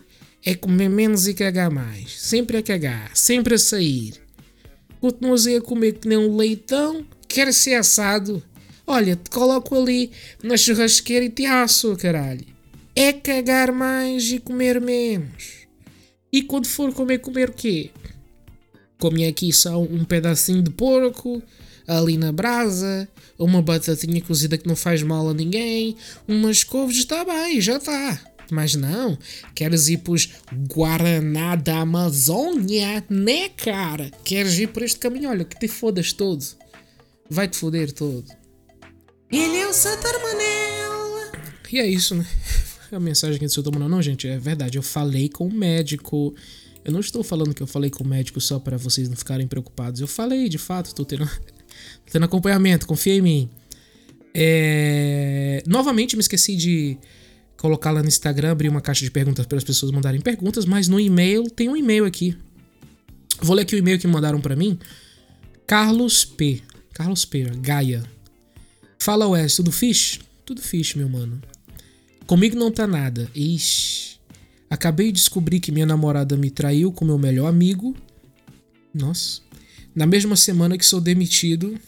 É 0.46 0.54
comer 0.54 0.89
menos 0.89 1.28
e 1.28 1.34
cagar 1.34 1.72
mais. 1.72 2.22
Sempre 2.22 2.58
a 2.58 2.62
cagar, 2.62 3.12
sempre 3.15 3.56
a 3.56 3.58
sair. 3.58 4.13
Continuas 5.02 5.48
a 5.48 5.60
comer 5.60 5.94
que 5.94 6.08
nem 6.08 6.18
um 6.18 6.36
leitão, 6.36 7.06
quer 7.28 7.52
ser 7.52 7.74
assado. 7.74 8.44
Olha, 8.86 9.15
te 9.15 9.30
coloco 9.32 9.76
ali 9.76 10.12
na 10.44 10.56
churrasqueira 10.56 11.26
e 11.26 11.30
te 11.30 11.46
asso, 11.46 11.96
caralho. 11.98 12.46
É 12.96 13.12
cagar 13.12 13.72
mais 13.72 14.32
e 14.32 14.39
comer 14.39 14.80
menos. 14.80 15.65
E 16.32 16.44
quando 16.44 16.68
for 16.68 16.94
comer, 16.94 17.20
comer 17.20 17.50
o 17.50 17.54
quê? 17.54 17.89
Come 19.00 19.26
aqui 19.26 19.52
só 19.52 19.82
um 19.82 20.06
pedacinho 20.06 20.62
de 20.62 20.70
porco, 20.70 21.41
ali 21.88 22.18
na 22.18 22.32
brasa, 22.32 23.08
uma 23.38 23.62
batatinha 23.62 24.21
cozida 24.21 24.58
que 24.58 24.67
não 24.67 24.76
faz 24.76 25.04
mal 25.04 25.30
a 25.30 25.34
ninguém, 25.34 25.95
umas 26.28 26.63
couves, 26.63 26.98
está 26.98 27.24
bem, 27.26 27.60
já 27.60 27.78
está. 27.78 28.19
Mas 28.52 28.76
não, 28.76 29.17
queres 29.54 29.88
ir 29.88 29.98
pros 29.98 30.30
Guaraná 30.71 31.56
da 31.56 31.80
Amazônia, 31.80 33.04
né, 33.10 33.50
cara? 33.50 34.12
Queres 34.24 34.60
ir 34.60 34.67
por 34.67 34.84
este 34.84 35.00
caminho? 35.00 35.30
Olha, 35.30 35.43
que 35.43 35.58
te 35.58 35.67
fodas 35.67 36.13
todo. 36.13 36.45
Vai 37.30 37.48
te 37.48 37.58
foder 37.58 37.91
todo. 37.91 38.26
Ele 39.32 39.58
é 39.58 39.67
o 39.67 39.74
Santar 39.74 40.13
Manel. 40.21 41.32
E 41.71 41.80
é 41.80 41.88
isso, 41.88 42.15
né? 42.15 42.26
A 42.91 43.00
mensagem 43.00 43.36
aqui 43.36 43.45
do 43.45 43.52
seu 43.52 43.63
Manel. 43.63 43.89
Não, 43.89 44.02
gente, 44.02 44.28
é 44.28 44.38
verdade. 44.38 44.78
Eu 44.78 44.84
falei 44.84 45.28
com 45.28 45.48
o 45.48 45.54
médico. 45.54 46.34
Eu 46.84 46.93
não 46.93 47.00
estou 47.00 47.24
falando 47.24 47.54
que 47.54 47.63
eu 47.63 47.67
falei 47.67 47.89
com 47.89 48.04
o 48.04 48.08
médico 48.08 48.39
só 48.39 48.60
para 48.60 48.78
vocês 48.78 49.10
não 49.10 49.17
ficarem 49.17 49.48
preocupados. 49.48 50.00
Eu 50.00 50.08
falei, 50.08 50.48
de 50.48 50.60
fato, 50.60 50.86
estou 50.86 51.04
tendo 51.04 51.28
tendo 52.12 52.26
acompanhamento, 52.26 52.88
confia 52.88 53.15
em 53.15 53.21
mim. 53.21 53.50
É... 54.34 55.63
Novamente 55.65 56.15
me 56.15 56.21
esqueci 56.21 56.56
de 56.56 56.98
colocar 57.58 57.91
lá 57.91 58.02
no 58.02 58.08
Instagram, 58.08 58.52
abrir 58.52 58.69
uma 58.69 58.82
caixa 58.82 59.04
de 59.04 59.12
perguntas 59.12 59.45
para 59.45 59.58
as 59.58 59.63
pessoas 59.63 59.91
mandarem 59.91 60.19
perguntas, 60.19 60.65
mas 60.65 60.88
no 60.88 61.00
e-mail 61.00 61.50
tem 61.50 61.69
um 61.69 61.76
e-mail 61.76 62.06
aqui. 62.06 62.38
Vou 63.41 63.56
ler 63.56 63.63
aqui 63.63 63.76
o 63.76 63.78
e-mail 63.80 63.98
que 63.98 64.08
mandaram 64.08 64.41
para 64.41 64.56
mim. 64.56 64.78
Carlos 65.65 66.26
P. 66.26 66.62
Carlos 66.93 67.26
P. 67.26 67.43
Gaia. 67.60 68.04
Fala 69.00 69.28
Wes, 69.28 69.56
tudo 69.56 69.71
fixe? 69.71 70.19
Tudo 70.45 70.62
fixe, 70.62 70.98
meu 70.98 71.10
mano. 71.10 71.41
Comigo 72.28 72.58
não 72.58 72.71
tá 72.71 72.86
nada. 72.86 73.30
Ixi. 73.34 74.19
Acabei 74.69 75.08
de 75.08 75.13
descobrir 75.13 75.60
que 75.60 75.71
minha 75.71 75.86
namorada 75.86 76.36
me 76.36 76.50
traiu 76.50 76.91
com 76.91 77.06
meu 77.06 77.17
melhor 77.17 77.48
amigo. 77.48 77.95
Nossa 78.93 79.44
na 79.95 80.05
mesma 80.05 80.36
semana 80.36 80.77
que 80.77 80.86
sou 80.86 80.99
demitido. 80.99 81.79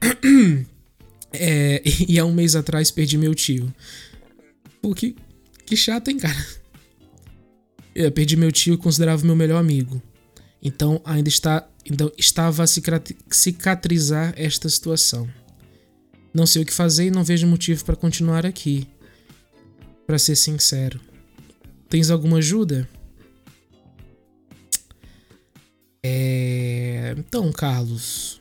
é, 1.32 1.82
e 2.08 2.18
há 2.18 2.24
um 2.24 2.34
mês 2.34 2.56
atrás 2.56 2.90
perdi 2.90 3.16
meu 3.16 3.34
tio. 3.34 3.72
Pô, 4.82 4.94
que, 4.94 5.16
que 5.64 5.76
chato, 5.76 6.08
hein, 6.08 6.18
cara? 6.18 6.46
Eu 7.94 8.10
perdi 8.10 8.36
meu 8.36 8.50
tio 8.50 8.74
e 8.74 8.78
considerava 8.78 9.24
meu 9.24 9.36
melhor 9.36 9.58
amigo. 9.58 10.02
Então 10.60 11.00
ainda 11.04 11.28
está, 11.28 11.68
então, 11.84 12.10
estava 12.18 12.64
a 12.64 12.66
cicatrizar 12.66 14.34
esta 14.36 14.68
situação. 14.68 15.28
Não 16.32 16.46
sei 16.46 16.62
o 16.62 16.66
que 16.66 16.72
fazer 16.72 17.06
e 17.06 17.10
não 17.10 17.22
vejo 17.22 17.46
motivo 17.46 17.84
para 17.84 17.94
continuar 17.94 18.44
aqui. 18.44 18.88
Para 20.06 20.18
ser 20.18 20.34
sincero. 20.34 21.00
Tens 21.88 22.10
alguma 22.10 22.38
ajuda? 22.38 22.88
É... 26.02 26.43
Então, 27.18 27.50
Carlos. 27.52 28.40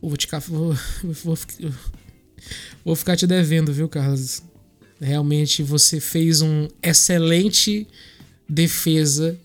vou 0.00 0.16
te 0.16 0.28
vou, 0.48 0.74
vou, 1.24 1.38
vou 2.84 2.96
ficar 2.96 3.16
te 3.16 3.26
devendo, 3.26 3.72
viu, 3.72 3.88
Carlos? 3.88 4.42
Realmente 5.00 5.62
você 5.62 5.98
fez 6.00 6.42
um 6.42 6.68
excelente 6.82 7.86
defesa 8.48 9.38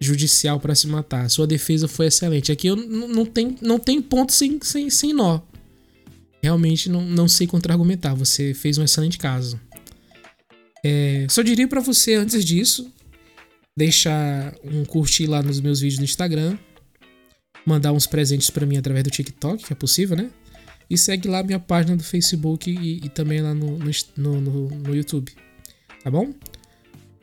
judicial 0.00 0.60
para 0.60 0.74
se 0.74 0.86
matar. 0.86 1.28
Sua 1.28 1.46
defesa 1.46 1.88
foi 1.88 2.06
excelente. 2.06 2.52
Aqui 2.52 2.68
eu 2.68 2.76
não 2.76 3.24
tem, 3.26 3.56
não 3.60 3.78
tem 3.78 4.00
ponto 4.00 4.32
sem, 4.32 4.58
sem, 4.62 4.90
sem 4.90 5.12
nó. 5.12 5.40
Realmente 6.42 6.90
não, 6.90 7.02
não 7.02 7.26
sei 7.26 7.46
contra-argumentar. 7.46 8.14
Você 8.14 8.54
fez 8.54 8.78
um 8.78 8.84
excelente 8.84 9.18
caso. 9.18 9.58
É, 10.84 11.26
só 11.30 11.42
diria 11.42 11.66
para 11.66 11.80
você 11.80 12.14
antes 12.14 12.44
disso 12.44 12.92
deixar 13.76 14.54
um 14.62 14.84
curtir 14.84 15.26
lá 15.26 15.42
nos 15.42 15.60
meus 15.60 15.80
vídeos 15.80 15.98
no 15.98 16.04
Instagram, 16.04 16.56
mandar 17.66 17.92
uns 17.92 18.06
presentes 18.06 18.50
para 18.50 18.66
mim 18.66 18.76
através 18.76 19.04
do 19.04 19.10
TikTok, 19.10 19.64
que 19.64 19.72
é 19.72 19.76
possível, 19.76 20.16
né? 20.16 20.30
E 20.88 20.98
segue 20.98 21.28
lá 21.28 21.42
minha 21.42 21.58
página 21.58 21.96
do 21.96 22.02
Facebook 22.02 22.70
e, 22.70 23.04
e 23.04 23.08
também 23.08 23.40
lá 23.40 23.54
no 23.54 23.78
no, 24.16 24.40
no, 24.40 24.68
no, 24.68 24.94
YouTube. 24.94 25.32
Tá 26.02 26.10
bom? 26.10 26.32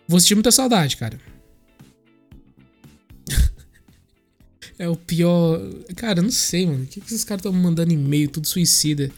Vou 0.07 0.19
sentir 0.19 0.35
muita 0.35 0.51
saudade, 0.51 0.97
cara. 0.97 1.19
é 4.79 4.89
o 4.89 4.95
pior. 4.95 5.59
Cara, 5.95 6.21
não 6.21 6.31
sei, 6.31 6.65
mano. 6.65 6.83
O 6.83 6.87
que, 6.87 6.99
que 6.99 7.07
esses 7.07 7.23
caras 7.23 7.45
estão 7.45 7.53
mandando 7.53 7.93
e-mail, 7.93 8.29
tudo 8.29 8.47
suicida? 8.47 9.11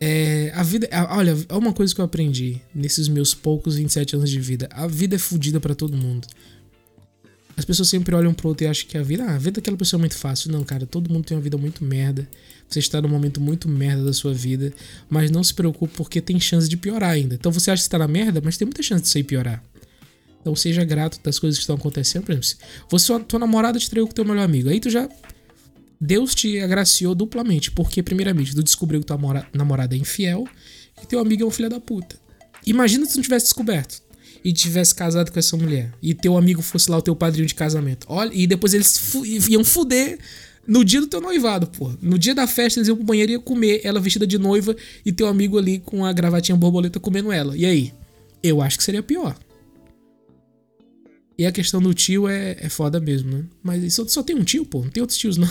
É, 0.00 0.52
a 0.54 0.62
vida. 0.62 0.88
Olha, 1.10 1.36
é 1.48 1.54
uma 1.54 1.72
coisa 1.72 1.94
que 1.94 2.00
eu 2.00 2.04
aprendi 2.04 2.60
nesses 2.74 3.08
meus 3.08 3.34
poucos 3.34 3.76
27 3.76 4.16
anos 4.16 4.30
de 4.30 4.40
vida. 4.40 4.68
A 4.72 4.86
vida 4.86 5.16
é 5.16 5.18
fodida 5.18 5.60
para 5.60 5.74
todo 5.74 5.96
mundo. 5.96 6.26
As 7.56 7.64
pessoas 7.64 7.88
sempre 7.88 8.14
olham 8.14 8.34
pro 8.34 8.48
outro 8.48 8.64
e 8.64 8.68
acham 8.68 8.86
que 8.86 8.98
a 8.98 9.02
vida. 9.02 9.24
Ah, 9.24 9.34
a 9.34 9.38
vida 9.38 9.52
daquela 9.52 9.76
pessoa 9.76 9.98
é 9.98 10.02
muito 10.02 10.16
fácil. 10.16 10.52
Não, 10.52 10.62
cara, 10.62 10.84
todo 10.84 11.10
mundo 11.10 11.24
tem 11.24 11.36
uma 11.36 11.42
vida 11.42 11.56
muito 11.56 11.82
merda. 11.82 12.28
Você 12.68 12.80
está 12.80 13.00
num 13.00 13.08
momento 13.08 13.40
muito 13.40 13.68
merda 13.68 14.04
da 14.04 14.12
sua 14.12 14.34
vida. 14.34 14.72
Mas 15.08 15.30
não 15.30 15.42
se 15.42 15.54
preocupe 15.54 15.94
porque 15.96 16.20
tem 16.20 16.38
chance 16.38 16.68
de 16.68 16.76
piorar 16.76 17.10
ainda. 17.10 17.34
Então 17.34 17.50
você 17.50 17.70
acha 17.70 17.82
que 17.82 17.86
está 17.86 17.98
na 17.98 18.06
merda, 18.06 18.42
mas 18.44 18.58
tem 18.58 18.66
muita 18.66 18.82
chance 18.82 19.04
de 19.04 19.08
você 19.08 19.22
piorar. 19.22 19.64
Então 20.42 20.54
seja 20.54 20.84
grato 20.84 21.18
das 21.24 21.38
coisas 21.38 21.58
que 21.58 21.62
estão 21.62 21.76
acontecendo. 21.76 22.24
Por 22.24 22.32
exemplo, 22.32 22.48
você, 22.90 23.18
tua 23.20 23.38
namorada 23.38 23.78
te 23.78 23.88
traiu 23.88 24.06
com 24.06 24.12
teu 24.12 24.24
melhor 24.24 24.44
amigo. 24.44 24.68
Aí 24.68 24.78
tu 24.78 24.90
já 24.90 25.08
Deus 26.00 26.34
te 26.34 26.60
agraciou 26.60 27.14
duplamente, 27.14 27.70
porque, 27.70 28.02
primeiramente, 28.02 28.54
tu 28.54 28.62
descobriu 28.62 29.00
que 29.00 29.06
tua 29.06 29.18
namorada 29.52 29.94
é 29.94 29.98
infiel 29.98 30.46
e 31.02 31.06
teu 31.06 31.18
amigo 31.18 31.42
é 31.42 31.46
um 31.46 31.50
filho 31.50 31.70
da 31.70 31.80
puta. 31.80 32.16
Imagina 32.66 33.06
se 33.06 33.12
tu 33.12 33.16
não 33.16 33.22
tivesse 33.22 33.46
descoberto 33.46 34.02
e 34.44 34.52
tivesse 34.52 34.94
casado 34.94 35.32
com 35.32 35.38
essa 35.38 35.56
mulher 35.56 35.92
e 36.02 36.14
teu 36.14 36.36
amigo 36.36 36.62
fosse 36.62 36.90
lá 36.90 36.98
o 36.98 37.02
teu 37.02 37.16
padrinho 37.16 37.46
de 37.46 37.54
casamento. 37.54 38.06
Olha, 38.08 38.30
e 38.34 38.46
depois 38.46 38.74
eles 38.74 38.98
fu 38.98 39.24
iam 39.24 39.64
fuder 39.64 40.18
no 40.66 40.84
dia 40.84 41.00
do 41.00 41.06
teu 41.06 41.20
noivado, 41.20 41.66
pô. 41.68 41.92
No 42.02 42.18
dia 42.18 42.34
da 42.34 42.46
festa 42.46 42.78
eles 42.78 42.88
iam 42.88 42.96
pro 42.96 43.06
banheiro 43.06 43.32
e 43.32 43.34
iam 43.34 43.42
comer 43.42 43.80
ela 43.84 44.00
vestida 44.00 44.26
de 44.26 44.38
noiva 44.38 44.76
e 45.04 45.12
teu 45.12 45.28
amigo 45.28 45.56
ali 45.58 45.78
com 45.78 46.04
a 46.04 46.12
gravatinha 46.12 46.56
borboleta 46.56 47.00
comendo 47.00 47.32
ela. 47.32 47.56
E 47.56 47.64
aí? 47.64 47.92
Eu 48.42 48.60
acho 48.60 48.76
que 48.76 48.84
seria 48.84 49.02
pior. 49.02 49.36
E 51.38 51.44
a 51.44 51.52
questão 51.52 51.80
do 51.80 51.92
tio 51.92 52.26
é, 52.28 52.56
é 52.58 52.68
foda 52.68 52.98
mesmo, 52.98 53.30
né? 53.30 53.44
Mas 53.62 53.94
só, 53.94 54.06
só 54.06 54.22
tem 54.22 54.34
um 54.34 54.44
tio, 54.44 54.64
pô. 54.64 54.82
Não 54.82 54.90
tem 54.90 55.02
outros 55.02 55.18
tios, 55.18 55.36
não. 55.36 55.48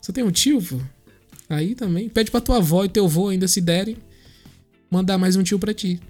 Só 0.00 0.12
tem 0.12 0.24
um 0.24 0.30
tio, 0.30 0.62
pô. 0.62 0.80
Aí 1.48 1.74
também. 1.74 2.08
Pede 2.08 2.30
pra 2.30 2.40
tua 2.40 2.58
avó 2.58 2.84
e 2.84 2.88
teu 2.88 3.04
avô 3.04 3.28
ainda 3.28 3.48
se 3.48 3.60
derem. 3.60 3.96
Mandar 4.90 5.18
mais 5.18 5.36
um 5.36 5.42
tio 5.42 5.58
pra 5.58 5.74
ti. 5.74 6.00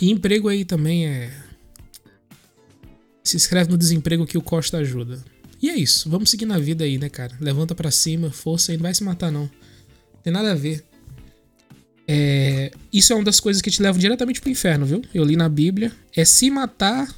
E 0.00 0.10
emprego 0.10 0.48
aí 0.48 0.64
também 0.64 1.06
é. 1.06 1.32
Se 3.22 3.36
inscreve 3.36 3.70
no 3.70 3.78
desemprego 3.78 4.26
que 4.26 4.38
o 4.38 4.42
Costa 4.42 4.78
ajuda. 4.78 5.22
E 5.60 5.70
é 5.70 5.76
isso. 5.76 6.10
Vamos 6.10 6.30
seguir 6.30 6.46
na 6.46 6.58
vida 6.58 6.84
aí, 6.84 6.98
né, 6.98 7.08
cara? 7.08 7.36
Levanta 7.40 7.74
para 7.74 7.90
cima, 7.90 8.30
força 8.30 8.72
aí, 8.72 8.76
não 8.76 8.82
vai 8.82 8.94
se 8.94 9.02
matar, 9.02 9.30
não. 9.30 9.50
Tem 10.22 10.32
nada 10.32 10.52
a 10.52 10.54
ver. 10.54 10.84
É, 12.06 12.70
isso 12.92 13.12
é 13.12 13.16
uma 13.16 13.24
das 13.24 13.40
coisas 13.40 13.62
que 13.62 13.70
te 13.70 13.80
levam 13.80 13.98
diretamente 13.98 14.40
pro 14.40 14.50
inferno, 14.50 14.84
viu? 14.84 15.02
Eu 15.14 15.24
li 15.24 15.36
na 15.36 15.48
Bíblia. 15.48 15.90
É 16.14 16.24
se 16.24 16.50
matar 16.50 17.08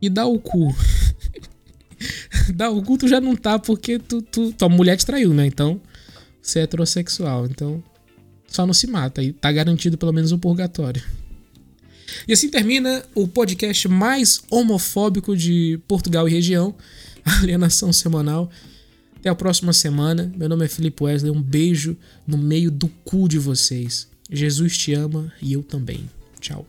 e 0.00 0.08
dar 0.08 0.26
o 0.26 0.38
cu. 0.38 0.74
Dar 2.52 2.70
o 2.70 2.82
cu 2.82 2.98
tu 2.98 3.08
já 3.08 3.20
não 3.20 3.36
tá 3.36 3.58
porque 3.58 3.98
tu, 3.98 4.22
tu, 4.22 4.52
tua 4.52 4.68
mulher 4.68 4.96
te 4.96 5.06
traiu, 5.06 5.32
né? 5.32 5.46
Então, 5.46 5.80
você 6.42 6.60
é 6.60 6.62
heterossexual. 6.62 7.46
Então, 7.46 7.82
só 8.46 8.66
não 8.66 8.74
se 8.74 8.86
mata. 8.86 9.22
E 9.22 9.32
tá 9.32 9.50
garantido 9.50 9.96
pelo 9.96 10.12
menos 10.12 10.32
um 10.32 10.38
purgatório. 10.38 11.02
E 12.26 12.32
assim 12.32 12.48
termina 12.48 13.04
o 13.14 13.28
podcast 13.28 13.86
mais 13.88 14.42
homofóbico 14.50 15.36
de 15.36 15.78
Portugal 15.86 16.28
e 16.28 16.32
região, 16.32 16.74
Alienação 17.24 17.92
Semanal. 17.92 18.50
Até 19.16 19.28
a 19.28 19.34
próxima 19.34 19.72
semana. 19.72 20.32
Meu 20.36 20.48
nome 20.48 20.64
é 20.64 20.68
Felipe 20.68 21.04
Wesley. 21.04 21.30
Um 21.30 21.42
beijo 21.42 21.96
no 22.26 22.38
meio 22.38 22.70
do 22.70 22.88
cu 23.04 23.28
de 23.28 23.38
vocês. 23.38 24.08
Jesus 24.30 24.78
te 24.78 24.94
ama 24.94 25.32
e 25.42 25.52
eu 25.52 25.62
também. 25.62 26.08
Tchau. 26.40 26.66